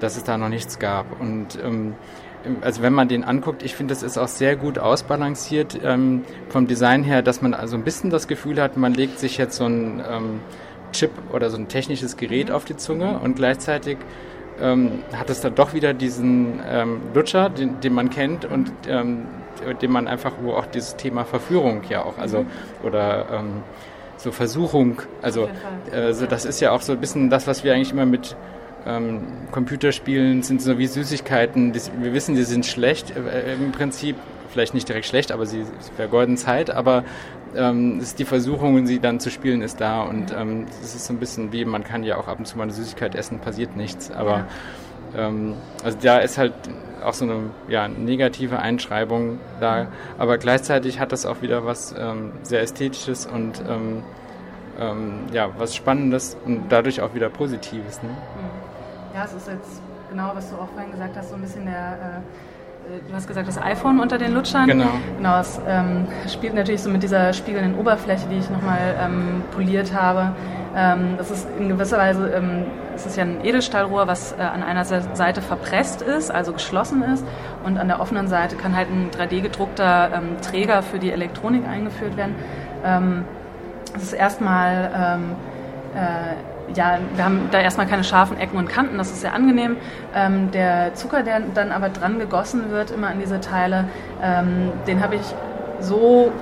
dass 0.00 0.16
es 0.16 0.24
da 0.24 0.38
noch 0.38 0.48
nichts 0.48 0.78
gab. 0.78 1.20
Und 1.20 1.58
ähm, 1.62 1.94
also 2.60 2.82
wenn 2.82 2.92
man 2.92 3.08
den 3.08 3.24
anguckt, 3.24 3.62
ich 3.62 3.74
finde, 3.74 3.94
das 3.94 4.02
ist 4.02 4.18
auch 4.18 4.28
sehr 4.28 4.56
gut 4.56 4.78
ausbalanciert 4.78 5.80
vom 6.50 6.66
Design 6.66 7.02
her, 7.02 7.22
dass 7.22 7.40
man 7.40 7.54
also 7.54 7.74
ein 7.74 7.84
bisschen 7.84 8.10
das 8.10 8.28
Gefühl 8.28 8.60
hat, 8.60 8.76
man 8.76 8.92
legt 8.92 9.18
sich 9.18 9.38
jetzt 9.38 9.56
so 9.56 9.64
ein 9.64 10.02
Chip 10.92 11.10
oder 11.32 11.48
so 11.48 11.56
ein 11.56 11.68
technisches 11.68 12.18
Gerät 12.18 12.50
mhm. 12.50 12.54
auf 12.54 12.66
die 12.66 12.76
Zunge 12.76 13.18
und 13.18 13.36
gleichzeitig 13.36 13.96
ähm, 14.60 15.02
hat 15.16 15.30
es 15.30 15.40
dann 15.40 15.54
doch 15.54 15.74
wieder 15.74 15.94
diesen 15.94 16.60
ähm, 16.68 17.00
Lutscher, 17.14 17.50
den, 17.50 17.80
den, 17.80 17.92
man 17.92 18.10
kennt 18.10 18.44
und 18.44 18.70
ähm, 18.86 19.26
den 19.80 19.90
man 19.90 20.08
einfach, 20.08 20.32
wo 20.42 20.52
auch 20.52 20.66
dieses 20.66 20.96
Thema 20.96 21.24
Verführung 21.24 21.82
ja 21.88 22.04
auch, 22.04 22.18
also 22.18 22.42
mhm. 22.42 22.46
oder 22.82 23.26
ähm, 23.32 23.62
so 24.16 24.32
Versuchung, 24.32 25.02
also 25.22 25.48
äh, 25.92 26.12
so, 26.12 26.26
das 26.26 26.44
ist 26.44 26.60
ja 26.60 26.72
auch 26.72 26.82
so 26.82 26.92
ein 26.92 27.00
bisschen 27.00 27.30
das, 27.30 27.46
was 27.46 27.64
wir 27.64 27.74
eigentlich 27.74 27.92
immer 27.92 28.06
mit 28.06 28.36
ähm, 28.86 29.22
Computerspielen 29.50 30.42
sind 30.42 30.60
so 30.60 30.78
wie 30.78 30.86
Süßigkeiten. 30.86 31.72
Wir 31.74 32.12
wissen, 32.12 32.34
die 32.34 32.42
sind 32.42 32.66
schlecht 32.66 33.16
äh, 33.16 33.54
im 33.54 33.72
Prinzip, 33.72 34.16
vielleicht 34.54 34.72
nicht 34.72 34.88
direkt 34.88 35.06
schlecht, 35.06 35.32
aber 35.32 35.44
sie, 35.44 35.64
sie 35.64 35.92
vergeuden 35.96 36.36
Zeit. 36.36 36.70
Aber 36.70 37.04
ähm, 37.56 38.00
ist 38.00 38.18
die 38.18 38.24
Versuchung, 38.24 38.86
sie 38.86 39.00
dann 39.00 39.20
zu 39.20 39.30
spielen, 39.30 39.62
ist 39.62 39.80
da 39.80 40.02
und 40.02 40.32
ähm, 40.32 40.66
es 40.82 40.94
ist 40.94 41.06
so 41.06 41.12
ein 41.12 41.18
bisschen 41.18 41.52
wie, 41.52 41.64
man 41.64 41.84
kann 41.84 42.04
ja 42.04 42.16
auch 42.16 42.28
ab 42.28 42.38
und 42.38 42.46
zu 42.46 42.56
mal 42.56 42.64
eine 42.64 42.72
Süßigkeit 42.72 43.14
essen, 43.14 43.40
passiert 43.40 43.76
nichts, 43.76 44.10
aber 44.10 44.46
ja. 45.14 45.28
ähm, 45.28 45.54
also 45.84 45.98
da 46.00 46.18
ist 46.18 46.38
halt 46.38 46.52
auch 47.02 47.14
so 47.14 47.24
eine 47.24 47.50
ja, 47.68 47.88
negative 47.88 48.58
Einschreibung 48.58 49.38
da, 49.60 49.88
aber 50.18 50.38
gleichzeitig 50.38 51.00
hat 51.00 51.12
das 51.12 51.26
auch 51.26 51.42
wieder 51.42 51.64
was 51.66 51.94
ähm, 51.98 52.32
sehr 52.42 52.62
Ästhetisches 52.62 53.26
und 53.26 53.62
ähm, 53.68 54.02
ähm, 54.78 55.26
ja, 55.32 55.50
was 55.58 55.74
Spannendes 55.74 56.36
und 56.44 56.64
dadurch 56.70 57.00
auch 57.00 57.14
wieder 57.14 57.28
Positives. 57.28 58.02
Ne? 58.02 58.10
Ja, 59.14 59.24
es 59.24 59.34
ist 59.34 59.48
jetzt 59.48 59.80
genau, 60.10 60.32
was 60.34 60.50
du 60.50 60.56
auch 60.56 60.68
vorhin 60.70 60.90
gesagt 60.90 61.16
hast, 61.16 61.28
so 61.28 61.36
ein 61.36 61.42
bisschen 61.42 61.66
der 61.66 62.22
äh 62.22 62.53
du 63.08 63.14
hast 63.14 63.26
gesagt, 63.26 63.48
das 63.48 63.60
iPhone 63.60 64.00
unter 64.00 64.18
den 64.18 64.34
Lutschern. 64.34 64.66
Genau. 64.66 64.86
Genau, 65.16 65.40
es 65.40 65.60
ähm, 65.66 66.06
spielt 66.28 66.54
natürlich 66.54 66.82
so 66.82 66.90
mit 66.90 67.02
dieser 67.02 67.32
spiegelnden 67.32 67.78
Oberfläche, 67.78 68.26
die 68.30 68.38
ich 68.38 68.50
nochmal 68.50 68.96
ähm, 69.00 69.42
poliert 69.52 69.92
habe. 69.94 70.32
Ähm, 70.76 71.14
das 71.16 71.30
ist 71.30 71.48
in 71.58 71.68
gewisser 71.68 71.98
Weise, 71.98 72.28
ähm, 72.30 72.64
es 72.94 73.06
ist 73.06 73.16
ja 73.16 73.24
ein 73.24 73.44
Edelstahlrohr, 73.44 74.06
was 74.06 74.32
äh, 74.32 74.42
an 74.42 74.62
einer 74.62 74.84
Seite 74.84 75.40
verpresst 75.40 76.02
ist, 76.02 76.30
also 76.30 76.52
geschlossen 76.52 77.02
ist. 77.02 77.24
Und 77.64 77.78
an 77.78 77.88
der 77.88 78.00
offenen 78.00 78.28
Seite 78.28 78.56
kann 78.56 78.76
halt 78.76 78.88
ein 78.90 79.10
3D-gedruckter 79.10 80.10
ähm, 80.14 80.40
Träger 80.40 80.82
für 80.82 80.98
die 80.98 81.10
Elektronik 81.10 81.66
eingeführt 81.66 82.16
werden. 82.16 82.34
Ähm, 82.84 83.24
das 83.92 84.04
ist 84.04 84.12
erstmal 84.12 84.90
ähm, 84.94 85.36
äh, 85.94 86.53
ja, 86.74 86.98
wir 87.14 87.24
haben 87.24 87.48
da 87.50 87.60
erstmal 87.60 87.86
keine 87.86 88.04
scharfen 88.04 88.38
Ecken 88.38 88.56
und 88.56 88.68
Kanten, 88.68 88.96
das 88.98 89.10
ist 89.10 89.20
sehr 89.20 89.34
angenehm. 89.34 89.76
Ähm, 90.14 90.50
der 90.50 90.94
Zucker, 90.94 91.22
der 91.22 91.40
dann 91.40 91.72
aber 91.72 91.88
dran 91.88 92.18
gegossen 92.18 92.70
wird, 92.70 92.90
immer 92.90 93.08
an 93.08 93.18
diese 93.20 93.40
Teile, 93.40 93.84
ähm, 94.22 94.72
den 94.86 95.02
habe 95.02 95.16
ich 95.16 95.22
so 95.80 96.32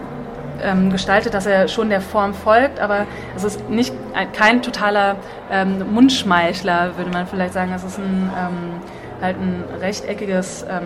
ähm, 0.62 0.90
gestaltet, 0.90 1.34
dass 1.34 1.46
er 1.46 1.68
schon 1.68 1.88
der 1.88 2.00
Form 2.00 2.34
folgt, 2.34 2.78
aber 2.78 3.06
es 3.36 3.44
ist 3.44 3.68
nicht 3.68 3.94
ein, 4.14 4.30
kein 4.32 4.62
totaler 4.62 5.16
ähm, 5.50 5.92
Mundschmeichler, 5.92 6.96
würde 6.96 7.10
man 7.10 7.26
vielleicht 7.26 7.52
sagen. 7.52 7.72
Es 7.74 7.82
ist 7.82 7.98
ein, 7.98 8.30
ähm, 8.38 8.80
halt 9.20 9.36
ein 9.36 9.64
rechteckiges 9.80 10.64
ähm, 10.68 10.82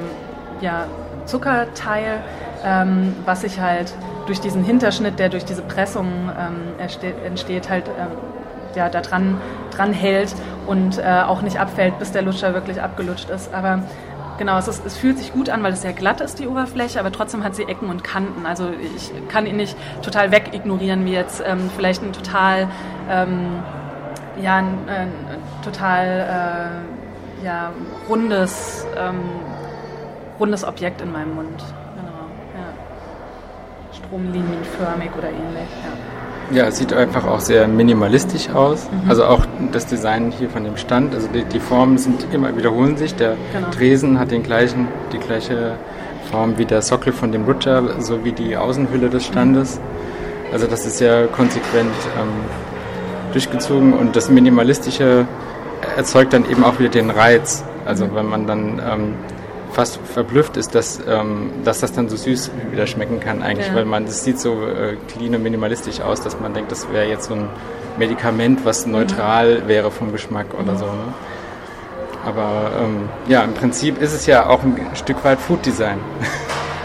ja, 0.61 0.87
Zuckerteil, 1.27 2.20
was 3.25 3.42
sich 3.42 3.61
halt 3.61 3.92
durch 4.27 4.40
diesen 4.40 4.64
Hinterschnitt, 4.64 5.18
der 5.18 5.29
durch 5.29 5.44
diese 5.44 5.62
Pressung 5.62 6.31
entsteht, 6.79 7.68
halt 7.68 7.85
ja, 8.76 8.88
da 8.88 9.00
dran, 9.00 9.40
dran 9.70 9.92
hält 9.92 10.34
und 10.66 10.98
äh, 10.98 11.22
auch 11.26 11.42
nicht 11.42 11.58
abfällt, 11.58 11.98
bis 11.98 12.12
der 12.12 12.22
Lutscher 12.22 12.54
wirklich 12.54 12.80
abgelutscht 12.80 13.30
ist. 13.30 13.52
Aber 13.52 13.82
genau, 14.38 14.58
es, 14.58 14.68
ist, 14.68 14.84
es 14.86 14.96
fühlt 14.96 15.18
sich 15.18 15.32
gut 15.32 15.50
an, 15.50 15.62
weil 15.62 15.72
es 15.72 15.82
sehr 15.82 15.92
glatt 15.92 16.20
ist, 16.20 16.38
die 16.38 16.46
Oberfläche, 16.46 17.00
aber 17.00 17.10
trotzdem 17.12 17.42
hat 17.44 17.56
sie 17.56 17.64
Ecken 17.64 17.88
und 17.88 18.04
Kanten. 18.04 18.46
Also 18.46 18.70
ich 18.96 19.12
kann 19.28 19.46
ihn 19.46 19.56
nicht 19.56 19.76
total 20.02 20.30
wegignorieren, 20.30 21.04
wie 21.04 21.12
jetzt 21.12 21.42
ähm, 21.44 21.70
vielleicht 21.74 22.02
ein 22.02 22.12
total 22.12 22.68
ähm, 23.10 23.62
ja, 24.40 24.56
ein, 24.56 24.88
ein 24.88 25.12
total 25.62 26.82
äh, 27.42 27.44
ja, 27.44 27.72
rundes, 28.08 28.86
ähm, 28.96 29.20
rundes 30.38 30.64
Objekt 30.64 31.00
in 31.00 31.12
meinem 31.12 31.34
Mund. 31.34 31.64
Genau, 31.96 32.26
ja. 32.54 33.96
Stromlinienförmig 33.96 35.10
oder 35.16 35.28
ähnlich. 35.28 35.68
Ja. 35.84 36.15
Ja, 36.52 36.66
es 36.66 36.78
sieht 36.78 36.92
einfach 36.92 37.26
auch 37.26 37.40
sehr 37.40 37.66
minimalistisch 37.66 38.50
aus. 38.50 38.88
Mhm. 38.90 39.11
Also 39.11 39.24
auch 39.24 39.46
das 39.72 39.87
Design 39.87 40.32
hier 40.37 40.48
von 40.48 40.64
dem 40.64 40.76
Stand. 40.76 41.14
Also 41.14 41.28
die, 41.28 41.44
die 41.44 41.61
Formen 41.61 41.98
sind 41.98 42.26
immer 42.32 42.56
wiederholen 42.56 42.96
sich. 42.96 43.14
Der 43.14 43.37
genau. 43.52 43.70
Tresen 43.70 44.18
hat 44.18 44.30
den 44.30 44.42
gleichen, 44.42 44.88
die 45.12 45.18
gleiche 45.18 45.74
Form 46.30 46.59
wie 46.59 46.64
der 46.64 46.82
Sockel 46.82 47.12
von 47.12 47.32
dem 47.32 47.44
Rutscher, 47.44 48.00
sowie 48.00 48.32
die 48.32 48.56
Außenhülle 48.56 49.11
des 49.11 49.24
Standes. 49.24 49.78
Mhm. 49.78 50.52
Also 50.52 50.66
das 50.66 50.87
ist 50.87 50.98
sehr 50.98 51.26
konsequent 51.26 51.92
ähm, 52.18 52.28
durchgezogen 53.32 53.92
und 53.92 54.14
das 54.14 54.30
Minimalistische 54.30 55.26
erzeugt 55.96 56.32
dann 56.32 56.48
eben 56.48 56.64
auch 56.64 56.78
wieder 56.78 56.90
den 56.90 57.11
Reiz. 57.11 57.64
Also 57.85 58.06
mhm. 58.06 58.14
wenn 58.14 58.26
man 58.26 58.46
dann 58.46 58.82
ähm, 58.85 59.14
fast 59.76 60.00
verblüfft 60.06 60.56
ist, 60.56 60.74
dass, 60.74 61.00
ähm, 61.06 61.50
dass 61.62 61.80
das 61.80 61.92
dann 61.92 62.08
so 62.08 62.16
süß 62.16 62.50
wieder 62.70 62.86
schmecken 62.86 63.20
kann 63.20 63.42
eigentlich, 63.42 63.68
ja. 63.68 63.74
weil 63.74 63.84
man 63.84 64.06
das 64.06 64.24
sieht 64.24 64.40
so 64.40 64.66
äh, 64.66 64.96
clean 65.06 65.34
und 65.34 65.42
minimalistisch 65.42 66.00
aus, 66.00 66.22
dass 66.22 66.40
man 66.40 66.54
denkt, 66.54 66.72
das 66.72 66.90
wäre 66.90 67.06
jetzt 67.06 67.28
so 67.28 67.34
ein 67.34 67.50
Medikament, 67.98 68.64
was 68.64 68.86
neutral 68.86 69.60
mhm. 69.60 69.68
wäre 69.68 69.90
vom 69.90 70.12
Geschmack 70.12 70.46
oder 70.58 70.72
mhm. 70.72 70.78
so. 70.78 70.86
Ne? 70.86 71.14
Aber 72.24 72.70
ähm, 72.80 73.10
ja, 73.28 73.42
im 73.42 73.52
Prinzip 73.52 74.00
ist 74.00 74.14
es 74.14 74.24
ja 74.24 74.46
auch 74.46 74.62
ein 74.62 74.80
Stück 74.94 75.22
weit 75.24 75.38
Food 75.38 75.66
Design. 75.66 75.98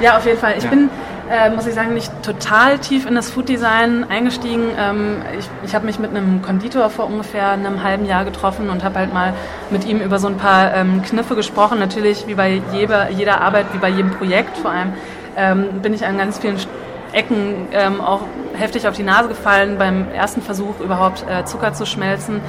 Ja, 0.02 0.18
auf 0.18 0.26
jeden 0.26 0.40
Fall. 0.40 0.56
Ich 0.58 0.64
ja. 0.64 0.70
bin 0.72 0.90
äh, 1.32 1.50
muss 1.50 1.66
ich 1.66 1.74
sagen, 1.74 1.94
nicht 1.94 2.12
total 2.24 2.78
tief 2.78 3.06
in 3.06 3.16
das 3.16 3.30
Food 3.30 3.48
Design 3.48 4.06
eingestiegen. 4.10 4.66
Ähm, 4.78 5.22
ich 5.40 5.50
ich 5.64 5.74
habe 5.74 5.86
mich 5.86 5.98
mit 5.98 6.12
einem 6.12 6.42
Konditor 6.42 6.90
vor 6.90 7.06
ungefähr 7.06 7.52
einem 7.52 7.84
halben 7.84 8.06
Jahr 8.06 8.26
getroffen 8.26 8.70
und 8.70 8.84
habe 8.84 9.00
halt 9.00 9.14
mal 9.14 9.34
mit 9.70 9.86
ihm 9.86 10.02
über 10.02 10.20
so 10.20 10.28
ein 10.28 10.38
paar 10.38 10.74
ähm, 10.74 11.02
Kniffe 11.04 11.36
gesprochen. 11.36 11.80
Natürlich, 11.80 12.28
wie 12.28 12.36
bei 12.36 12.62
jeder, 12.74 13.10
jeder 13.10 13.40
Arbeit, 13.40 13.68
wie 13.74 13.78
bei 13.78 13.90
jedem 13.90 14.12
Projekt 14.12 14.58
vor 14.58 14.72
allem, 14.72 14.94
ähm, 15.38 15.82
bin 15.82 15.94
ich 15.94 16.06
an 16.06 16.18
ganz 16.18 16.40
vielen 16.40 16.58
Ecken 17.14 17.68
ähm, 17.72 18.02
auch 18.02 18.22
heftig 18.54 18.88
auf 18.88 18.96
die 18.96 19.04
Nase 19.04 19.30
gefallen 19.30 19.78
beim 19.78 20.10
ersten 20.12 20.42
Versuch 20.42 20.80
überhaupt 20.80 21.26
äh, 21.30 21.46
Zucker 21.46 21.74
zu 21.74 21.86
schmelzen. 21.86 22.42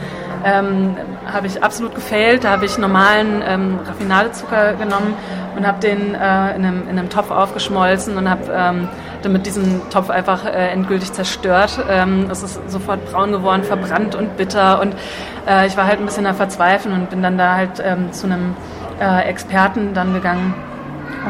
Ähm, 0.45 0.97
habe 1.31 1.47
ich 1.47 1.63
absolut 1.63 1.95
gefailt. 1.95 2.45
Da 2.45 2.51
habe 2.51 2.65
ich 2.65 2.79
normalen 2.79 3.43
ähm, 3.47 3.79
Raffinadezucker 3.87 4.75
genommen 4.75 5.15
und 5.57 5.67
habe 5.67 5.81
den 5.81 6.15
äh, 6.15 6.57
in, 6.57 6.65
einem, 6.65 6.83
in 6.89 6.99
einem 6.99 7.11
Topf 7.11 7.31
aufgeschmolzen 7.31 8.17
und 8.17 8.29
habe 8.29 8.43
ähm, 8.53 8.89
damit 9.23 9.47
diesen 9.47 9.89
Topf 9.91 10.11
einfach 10.11 10.45
äh, 10.45 10.69
endgültig 10.69 11.13
zerstört. 11.13 11.79
Ähm, 11.89 12.27
es 12.31 12.43
ist 12.43 12.61
sofort 12.71 13.05
braun 13.11 13.33
geworden, 13.33 13.63
verbrannt 13.63 14.15
und 14.15 14.37
bitter 14.37 14.81
und 14.81 14.95
äh, 15.47 15.67
ich 15.67 15.77
war 15.77 15.87
halt 15.87 16.01
ein 16.01 16.07
bisschen 16.07 16.25
da 16.25 16.35
verzweifeln 16.35 16.95
und 16.95 17.11
bin 17.11 17.23
dann 17.23 17.39
da 17.39 17.55
halt 17.55 17.83
ähm, 17.85 18.13
zu 18.13 18.27
einem 18.27 18.57
äh, 19.01 19.29
Experten 19.29 19.95
dann 19.95 20.15
gegangen 20.15 20.55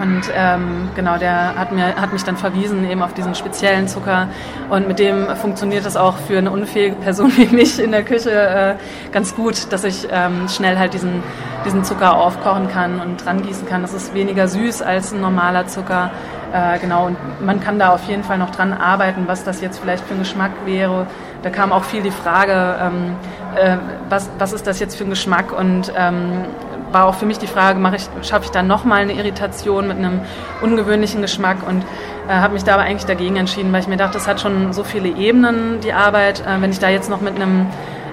und 0.00 0.22
ähm, 0.34 0.88
genau, 0.94 1.18
der 1.18 1.54
hat, 1.54 1.72
mir, 1.72 1.94
hat 1.96 2.12
mich 2.12 2.24
dann 2.24 2.36
verwiesen 2.36 2.88
eben 2.88 3.02
auf 3.02 3.12
diesen 3.12 3.34
speziellen 3.34 3.88
Zucker. 3.88 4.28
Und 4.70 4.88
mit 4.88 4.98
dem 4.98 5.26
funktioniert 5.36 5.84
es 5.84 5.96
auch 5.96 6.16
für 6.16 6.38
eine 6.38 6.50
unfähige 6.50 6.96
Person 6.96 7.32
wie 7.36 7.46
mich 7.46 7.78
in 7.78 7.92
der 7.92 8.02
Küche 8.02 8.30
äh, 8.30 8.74
ganz 9.12 9.34
gut, 9.34 9.72
dass 9.72 9.84
ich 9.84 10.08
ähm, 10.10 10.48
schnell 10.48 10.78
halt 10.78 10.94
diesen, 10.94 11.22
diesen 11.64 11.84
Zucker 11.84 12.16
aufkochen 12.16 12.68
kann 12.68 13.00
und 13.00 13.24
dran 13.24 13.42
gießen 13.42 13.68
kann. 13.68 13.82
Das 13.82 13.92
ist 13.92 14.14
weniger 14.14 14.48
süß 14.48 14.82
als 14.82 15.12
ein 15.12 15.20
normaler 15.20 15.66
Zucker. 15.66 16.10
Äh, 16.52 16.78
genau, 16.78 17.06
und 17.06 17.16
man 17.44 17.60
kann 17.60 17.78
da 17.78 17.94
auf 17.94 18.04
jeden 18.04 18.24
Fall 18.24 18.38
noch 18.38 18.50
dran 18.50 18.72
arbeiten, 18.72 19.24
was 19.26 19.44
das 19.44 19.60
jetzt 19.60 19.78
vielleicht 19.78 20.04
für 20.04 20.14
ein 20.14 20.20
Geschmack 20.20 20.52
wäre. 20.64 21.06
Da 21.42 21.50
kam 21.50 21.72
auch 21.72 21.84
viel 21.84 22.02
die 22.02 22.10
Frage, 22.10 22.76
ähm, 22.80 23.16
äh, 23.56 23.76
was, 24.08 24.30
was 24.38 24.52
ist 24.52 24.66
das 24.66 24.78
jetzt 24.78 24.96
für 24.96 25.04
ein 25.04 25.10
Geschmack 25.10 25.52
und 25.56 25.92
ähm, 25.96 26.44
war 26.92 27.06
auch 27.06 27.14
für 27.14 27.26
mich 27.26 27.38
die 27.38 27.46
Frage, 27.46 27.78
mache 27.78 27.96
ich, 27.96 28.08
schaffe 28.26 28.44
ich 28.46 28.50
dann 28.50 28.66
nochmal 28.66 29.02
eine 29.02 29.14
Irritation 29.14 29.88
mit 29.88 29.98
einem 29.98 30.20
ungewöhnlichen 30.60 31.22
Geschmack 31.22 31.58
und 31.66 31.84
äh, 32.28 32.32
habe 32.32 32.54
mich 32.54 32.64
da 32.64 32.74
aber 32.74 32.82
eigentlich 32.82 33.06
dagegen 33.06 33.36
entschieden, 33.36 33.72
weil 33.72 33.80
ich 33.80 33.88
mir 33.88 33.96
dachte, 33.96 34.14
das 34.14 34.28
hat 34.28 34.40
schon 34.40 34.72
so 34.72 34.84
viele 34.84 35.08
Ebenen, 35.08 35.80
die 35.80 35.92
Arbeit. 35.92 36.40
Äh, 36.40 36.60
wenn 36.60 36.70
ich 36.70 36.78
da 36.78 36.88
jetzt 36.88 37.10
noch 37.10 37.20
mit 37.20 37.36
einem 37.36 37.66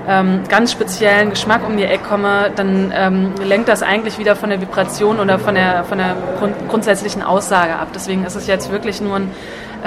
ähm, 0.08 0.42
ganz 0.50 0.72
speziellen 0.72 1.30
Geschmack 1.30 1.62
um 1.68 1.78
die 1.78 1.84
Ecke 1.84 2.04
komme, 2.04 2.52
dann 2.56 2.92
ähm, 2.96 3.34
lenkt 3.44 3.70
das 3.70 3.84
eigentlich 3.84 4.18
wieder 4.18 4.36
von 4.36 4.50
der 4.50 4.60
Vibration 4.60 5.20
oder 5.20 5.38
von 5.38 5.56
der, 5.56 5.84
von 5.84 5.98
der 5.98 6.15
grund 6.39 6.56
grundsätzlichen 6.70 7.22
Aussage 7.22 7.76
ab. 7.76 7.89
Deswegen 7.94 8.26
ist 8.26 8.36
es 8.36 8.48
jetzt 8.48 8.72
wirklich 8.72 9.02
nur 9.02 9.18
ein 9.18 9.32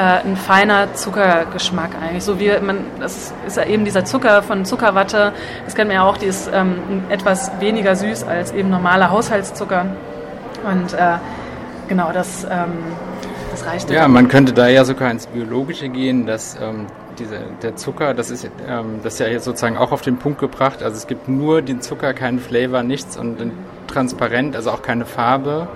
ein 0.01 0.37
feiner 0.37 0.95
Zuckergeschmack 0.95 1.91
eigentlich. 2.01 2.25
So 2.25 2.41
wie 2.41 2.51
man, 2.61 2.79
das 3.01 3.33
ist 3.47 3.57
ja 3.57 3.65
eben 3.65 3.85
dieser 3.85 4.05
Zucker 4.05 4.43
von 4.43 4.65
Zuckerwatte, 4.65 5.33
das 5.65 5.75
kennt 5.75 5.89
man 5.89 5.97
ja 5.97 6.05
auch, 6.05 6.17
die 6.17 6.27
ist 6.27 6.51
ähm, 6.53 7.05
etwas 7.11 7.51
weniger 7.61 7.95
süß 7.95 8.25
als 8.25 8.53
eben 8.53 8.71
normaler 8.71 9.11
Haushaltszucker. 9.11 9.87
Und 10.65 10.95
äh, 10.95 11.19
genau, 11.89 12.11
das, 12.13 12.45
ähm, 12.45 12.73
das 13.51 13.67
reicht. 13.67 13.91
Ja, 13.91 14.09
man 14.09 14.29
könnte 14.29 14.53
da 14.53 14.69
ja 14.69 14.85
sogar 14.85 15.11
ins 15.11 15.27
Biologische 15.27 15.89
gehen, 15.89 16.27
dass 16.27 16.57
ähm, 16.61 16.87
diese, 17.19 17.41
der 17.63 17.77
Zucker, 17.77 18.15
das 18.15 18.31
ist, 18.31 18.49
ähm, 18.69 19.01
das 19.03 19.15
ist 19.15 19.19
ja 19.21 19.27
jetzt 19.27 19.45
sozusagen 19.45 19.77
auch 19.77 19.93
auf 19.93 20.01
den 20.01 20.17
Punkt 20.17 20.39
gebracht. 20.41 20.83
Also 20.83 20.97
es 20.97 21.07
gibt 21.07 21.29
nur 21.29 21.63
den 21.63 21.81
Zucker, 21.83 22.15
keinen 22.15 22.39
Flavor, 22.39 22.83
nichts 22.83 23.17
und 23.17 23.53
transparent, 23.89 24.57
also 24.57 24.71
auch 24.71 24.83
keine 24.83 25.05
Farbe. 25.05 25.69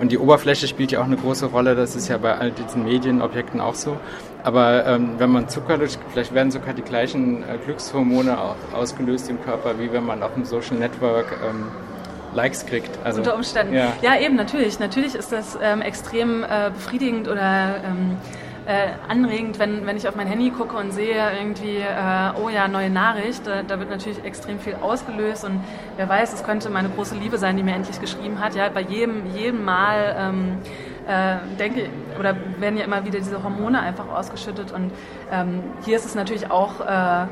Und 0.00 0.10
die 0.10 0.18
Oberfläche 0.18 0.66
spielt 0.66 0.92
ja 0.92 1.00
auch 1.00 1.04
eine 1.04 1.16
große 1.16 1.46
Rolle, 1.46 1.74
das 1.74 1.94
ist 1.94 2.08
ja 2.08 2.18
bei 2.18 2.36
all 2.36 2.50
diesen 2.50 2.84
Medienobjekten 2.84 3.60
auch 3.60 3.74
so. 3.74 3.96
Aber 4.42 4.84
ähm, 4.86 5.14
wenn 5.18 5.30
man 5.30 5.48
Zucker 5.48 5.78
durch, 5.78 5.96
vielleicht 6.12 6.34
werden 6.34 6.50
sogar 6.50 6.74
die 6.74 6.82
gleichen 6.82 7.42
äh, 7.44 7.56
Glückshormone 7.64 8.36
ausgelöst 8.74 9.30
im 9.30 9.42
Körper, 9.42 9.78
wie 9.78 9.92
wenn 9.92 10.04
man 10.04 10.22
auf 10.22 10.34
dem 10.34 10.44
Social 10.44 10.76
Network 10.76 11.26
ähm, 11.48 11.68
Likes 12.34 12.66
kriegt. 12.66 12.90
Also, 13.04 13.20
Unter 13.20 13.36
Umständen. 13.36 13.74
Ja. 13.74 13.92
ja. 14.02 14.18
eben, 14.20 14.34
natürlich. 14.36 14.78
Natürlich 14.78 15.14
ist 15.14 15.32
das 15.32 15.56
ähm, 15.62 15.80
extrem 15.80 16.42
äh, 16.42 16.70
befriedigend 16.74 17.28
oder 17.28 17.76
ähm, 17.84 18.16
äh, 18.66 18.88
anregend, 19.08 19.58
wenn, 19.58 19.86
wenn 19.86 19.96
ich 19.96 20.08
auf 20.08 20.14
mein 20.14 20.26
Handy 20.26 20.50
gucke 20.50 20.76
und 20.76 20.92
sehe 20.92 21.32
irgendwie, 21.38 21.76
äh, 21.76 22.32
oh 22.42 22.48
ja, 22.48 22.66
neue 22.68 22.90
Nachricht, 22.90 23.46
da, 23.46 23.62
da, 23.62 23.78
wird 23.78 23.90
natürlich 23.90 24.24
extrem 24.24 24.58
viel 24.58 24.76
ausgelöst 24.80 25.44
und 25.44 25.60
wer 25.96 26.08
weiß, 26.08 26.32
es 26.32 26.44
könnte 26.44 26.70
meine 26.70 26.88
große 26.88 27.14
Liebe 27.14 27.36
sein, 27.38 27.56
die 27.56 27.62
mir 27.62 27.74
endlich 27.74 28.00
geschrieben 28.00 28.40
hat. 28.40 28.54
Ja, 28.54 28.68
bei 28.70 28.80
jedem, 28.80 29.34
jedem 29.34 29.64
Mal 29.64 30.16
ähm, 30.18 30.58
äh, 31.06 31.36
denke 31.58 31.90
oder 32.18 32.34
werden 32.58 32.78
ja 32.78 32.84
immer 32.84 33.04
wieder 33.04 33.18
diese 33.18 33.42
Hormone 33.42 33.80
einfach 33.80 34.08
ausgeschüttet 34.08 34.72
und 34.72 34.92
ähm, 35.30 35.62
hier 35.84 35.96
ist 35.96 36.06
es 36.06 36.14
natürlich 36.14 36.50
auch 36.50 36.80
äh, 36.80 37.26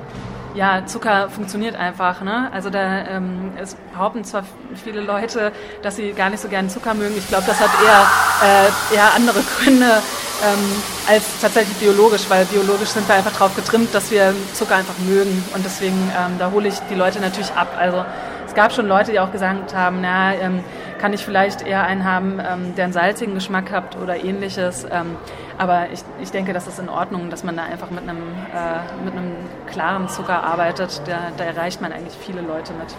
ja, 0.54 0.84
Zucker 0.84 1.30
funktioniert 1.30 1.76
einfach. 1.76 2.20
Ne? 2.20 2.50
Also 2.52 2.68
da 2.68 3.06
ähm, 3.06 3.52
es 3.58 3.74
behaupten 3.92 4.24
zwar 4.24 4.44
viele 4.74 5.00
Leute, 5.00 5.52
dass 5.82 5.96
sie 5.96 6.12
gar 6.12 6.28
nicht 6.28 6.40
so 6.40 6.48
gerne 6.48 6.68
Zucker 6.68 6.92
mögen. 6.94 7.14
Ich 7.16 7.28
glaube, 7.28 7.44
das 7.46 7.58
hat 7.58 7.70
eher, 7.82 8.06
äh, 8.42 8.94
eher 8.94 9.14
andere 9.14 9.40
Gründe 9.40 10.02
ähm, 10.42 10.82
als 11.08 11.40
tatsächlich 11.40 11.76
biologisch, 11.76 12.28
weil 12.28 12.44
biologisch 12.46 12.88
sind 12.88 13.08
wir 13.08 13.14
einfach 13.14 13.32
darauf 13.32 13.54
getrimmt, 13.54 13.94
dass 13.94 14.10
wir 14.10 14.34
Zucker 14.52 14.76
einfach 14.76 14.98
mögen. 14.98 15.44
Und 15.54 15.64
deswegen, 15.64 16.10
ähm, 16.18 16.38
da 16.38 16.50
hole 16.50 16.68
ich 16.68 16.74
die 16.90 16.94
Leute 16.94 17.20
natürlich 17.20 17.52
ab. 17.52 17.76
Also 17.78 18.04
es 18.46 18.54
gab 18.54 18.72
schon 18.72 18.86
Leute, 18.86 19.12
die 19.12 19.20
auch 19.20 19.32
gesagt 19.32 19.74
haben, 19.74 20.00
na, 20.02 20.34
ähm, 20.34 20.62
kann 20.98 21.12
ich 21.12 21.24
vielleicht 21.24 21.62
eher 21.62 21.84
einen 21.84 22.04
haben, 22.04 22.38
ähm, 22.38 22.74
der 22.76 22.84
einen 22.84 22.92
salzigen 22.92 23.34
Geschmack 23.34 23.72
hat 23.72 23.96
oder 23.96 24.22
ähnliches. 24.22 24.84
Ähm, 24.84 25.16
aber 25.58 25.86
ich, 25.92 26.00
ich 26.20 26.30
denke, 26.30 26.52
das 26.52 26.66
ist 26.66 26.78
in 26.78 26.88
Ordnung, 26.88 27.30
dass 27.30 27.44
man 27.44 27.56
da 27.56 27.64
einfach 27.64 27.90
mit 27.90 28.02
einem, 28.02 28.18
äh, 28.18 29.04
mit 29.04 29.14
einem 29.14 29.34
klaren 29.66 30.08
Zucker 30.08 30.42
arbeitet. 30.44 31.02
Da, 31.06 31.32
da 31.36 31.44
erreicht 31.44 31.80
man 31.80 31.92
eigentlich 31.92 32.14
viele 32.20 32.40
Leute 32.40 32.72
mit. 32.74 32.94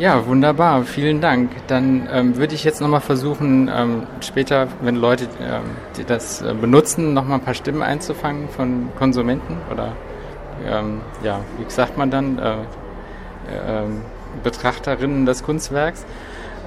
Ja, 0.00 0.26
wunderbar. 0.26 0.84
Vielen 0.84 1.20
Dank. 1.20 1.50
Dann 1.66 2.08
ähm, 2.10 2.36
würde 2.36 2.54
ich 2.54 2.64
jetzt 2.64 2.80
nochmal 2.80 3.02
versuchen, 3.02 3.70
ähm, 3.70 4.06
später, 4.22 4.68
wenn 4.80 4.96
Leute 4.96 5.28
ähm, 5.42 5.60
die 5.98 6.04
das 6.04 6.40
äh, 6.40 6.54
benutzen, 6.54 7.12
nochmal 7.12 7.38
ein 7.38 7.44
paar 7.44 7.52
Stimmen 7.52 7.82
einzufangen 7.82 8.48
von 8.48 8.88
Konsumenten 8.96 9.58
oder, 9.70 9.92
ähm, 10.66 11.02
ja, 11.22 11.40
wie 11.58 11.70
sagt 11.70 11.98
man 11.98 12.10
dann, 12.10 12.38
äh, 12.38 12.52
äh, 12.52 13.84
Betrachterinnen 14.42 15.26
des 15.26 15.42
Kunstwerks 15.42 16.06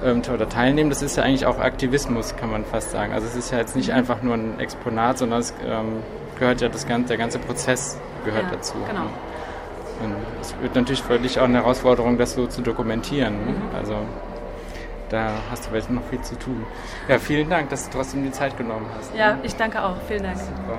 ähm, 0.04 0.22
oder 0.32 0.48
teilnehmen. 0.48 0.90
Das 0.90 1.02
ist 1.02 1.16
ja 1.16 1.24
eigentlich 1.24 1.46
auch 1.46 1.58
Aktivismus, 1.58 2.36
kann 2.36 2.52
man 2.52 2.64
fast 2.64 2.92
sagen. 2.92 3.12
Also 3.14 3.26
es 3.26 3.34
ist 3.34 3.50
ja 3.50 3.58
jetzt 3.58 3.74
nicht 3.74 3.92
einfach 3.92 4.22
nur 4.22 4.34
ein 4.34 4.60
Exponat, 4.60 5.18
sondern 5.18 5.40
es 5.40 5.52
ähm, 5.66 6.04
gehört 6.38 6.60
ja 6.60 6.68
das 6.68 6.86
ganze, 6.86 7.08
der 7.08 7.16
ganze 7.16 7.40
Prozess 7.40 7.98
gehört 8.24 8.44
ja, 8.44 8.50
dazu. 8.52 8.74
Genau. 8.88 9.06
Und 10.02 10.14
es 10.40 10.54
wird 10.60 10.74
natürlich 10.74 11.02
für 11.02 11.18
dich 11.18 11.38
auch 11.38 11.44
eine 11.44 11.58
Herausforderung, 11.58 12.18
das 12.18 12.34
so 12.34 12.46
zu 12.46 12.62
dokumentieren. 12.62 13.34
Ne? 13.34 13.54
Also 13.76 13.96
da 15.08 15.30
hast 15.50 15.66
du 15.66 15.70
vielleicht 15.70 15.90
noch 15.90 16.02
viel 16.04 16.20
zu 16.22 16.36
tun. 16.38 16.64
Ja, 17.08 17.18
vielen 17.18 17.48
Dank, 17.48 17.70
dass 17.70 17.88
du 17.88 17.96
trotzdem 17.96 18.24
die 18.24 18.32
Zeit 18.32 18.56
genommen 18.56 18.86
hast. 18.96 19.14
Ja, 19.14 19.38
ich 19.42 19.54
danke 19.54 19.82
auch. 19.82 19.96
Vielen 20.08 20.24
Dank. 20.24 20.38
Super. 20.38 20.78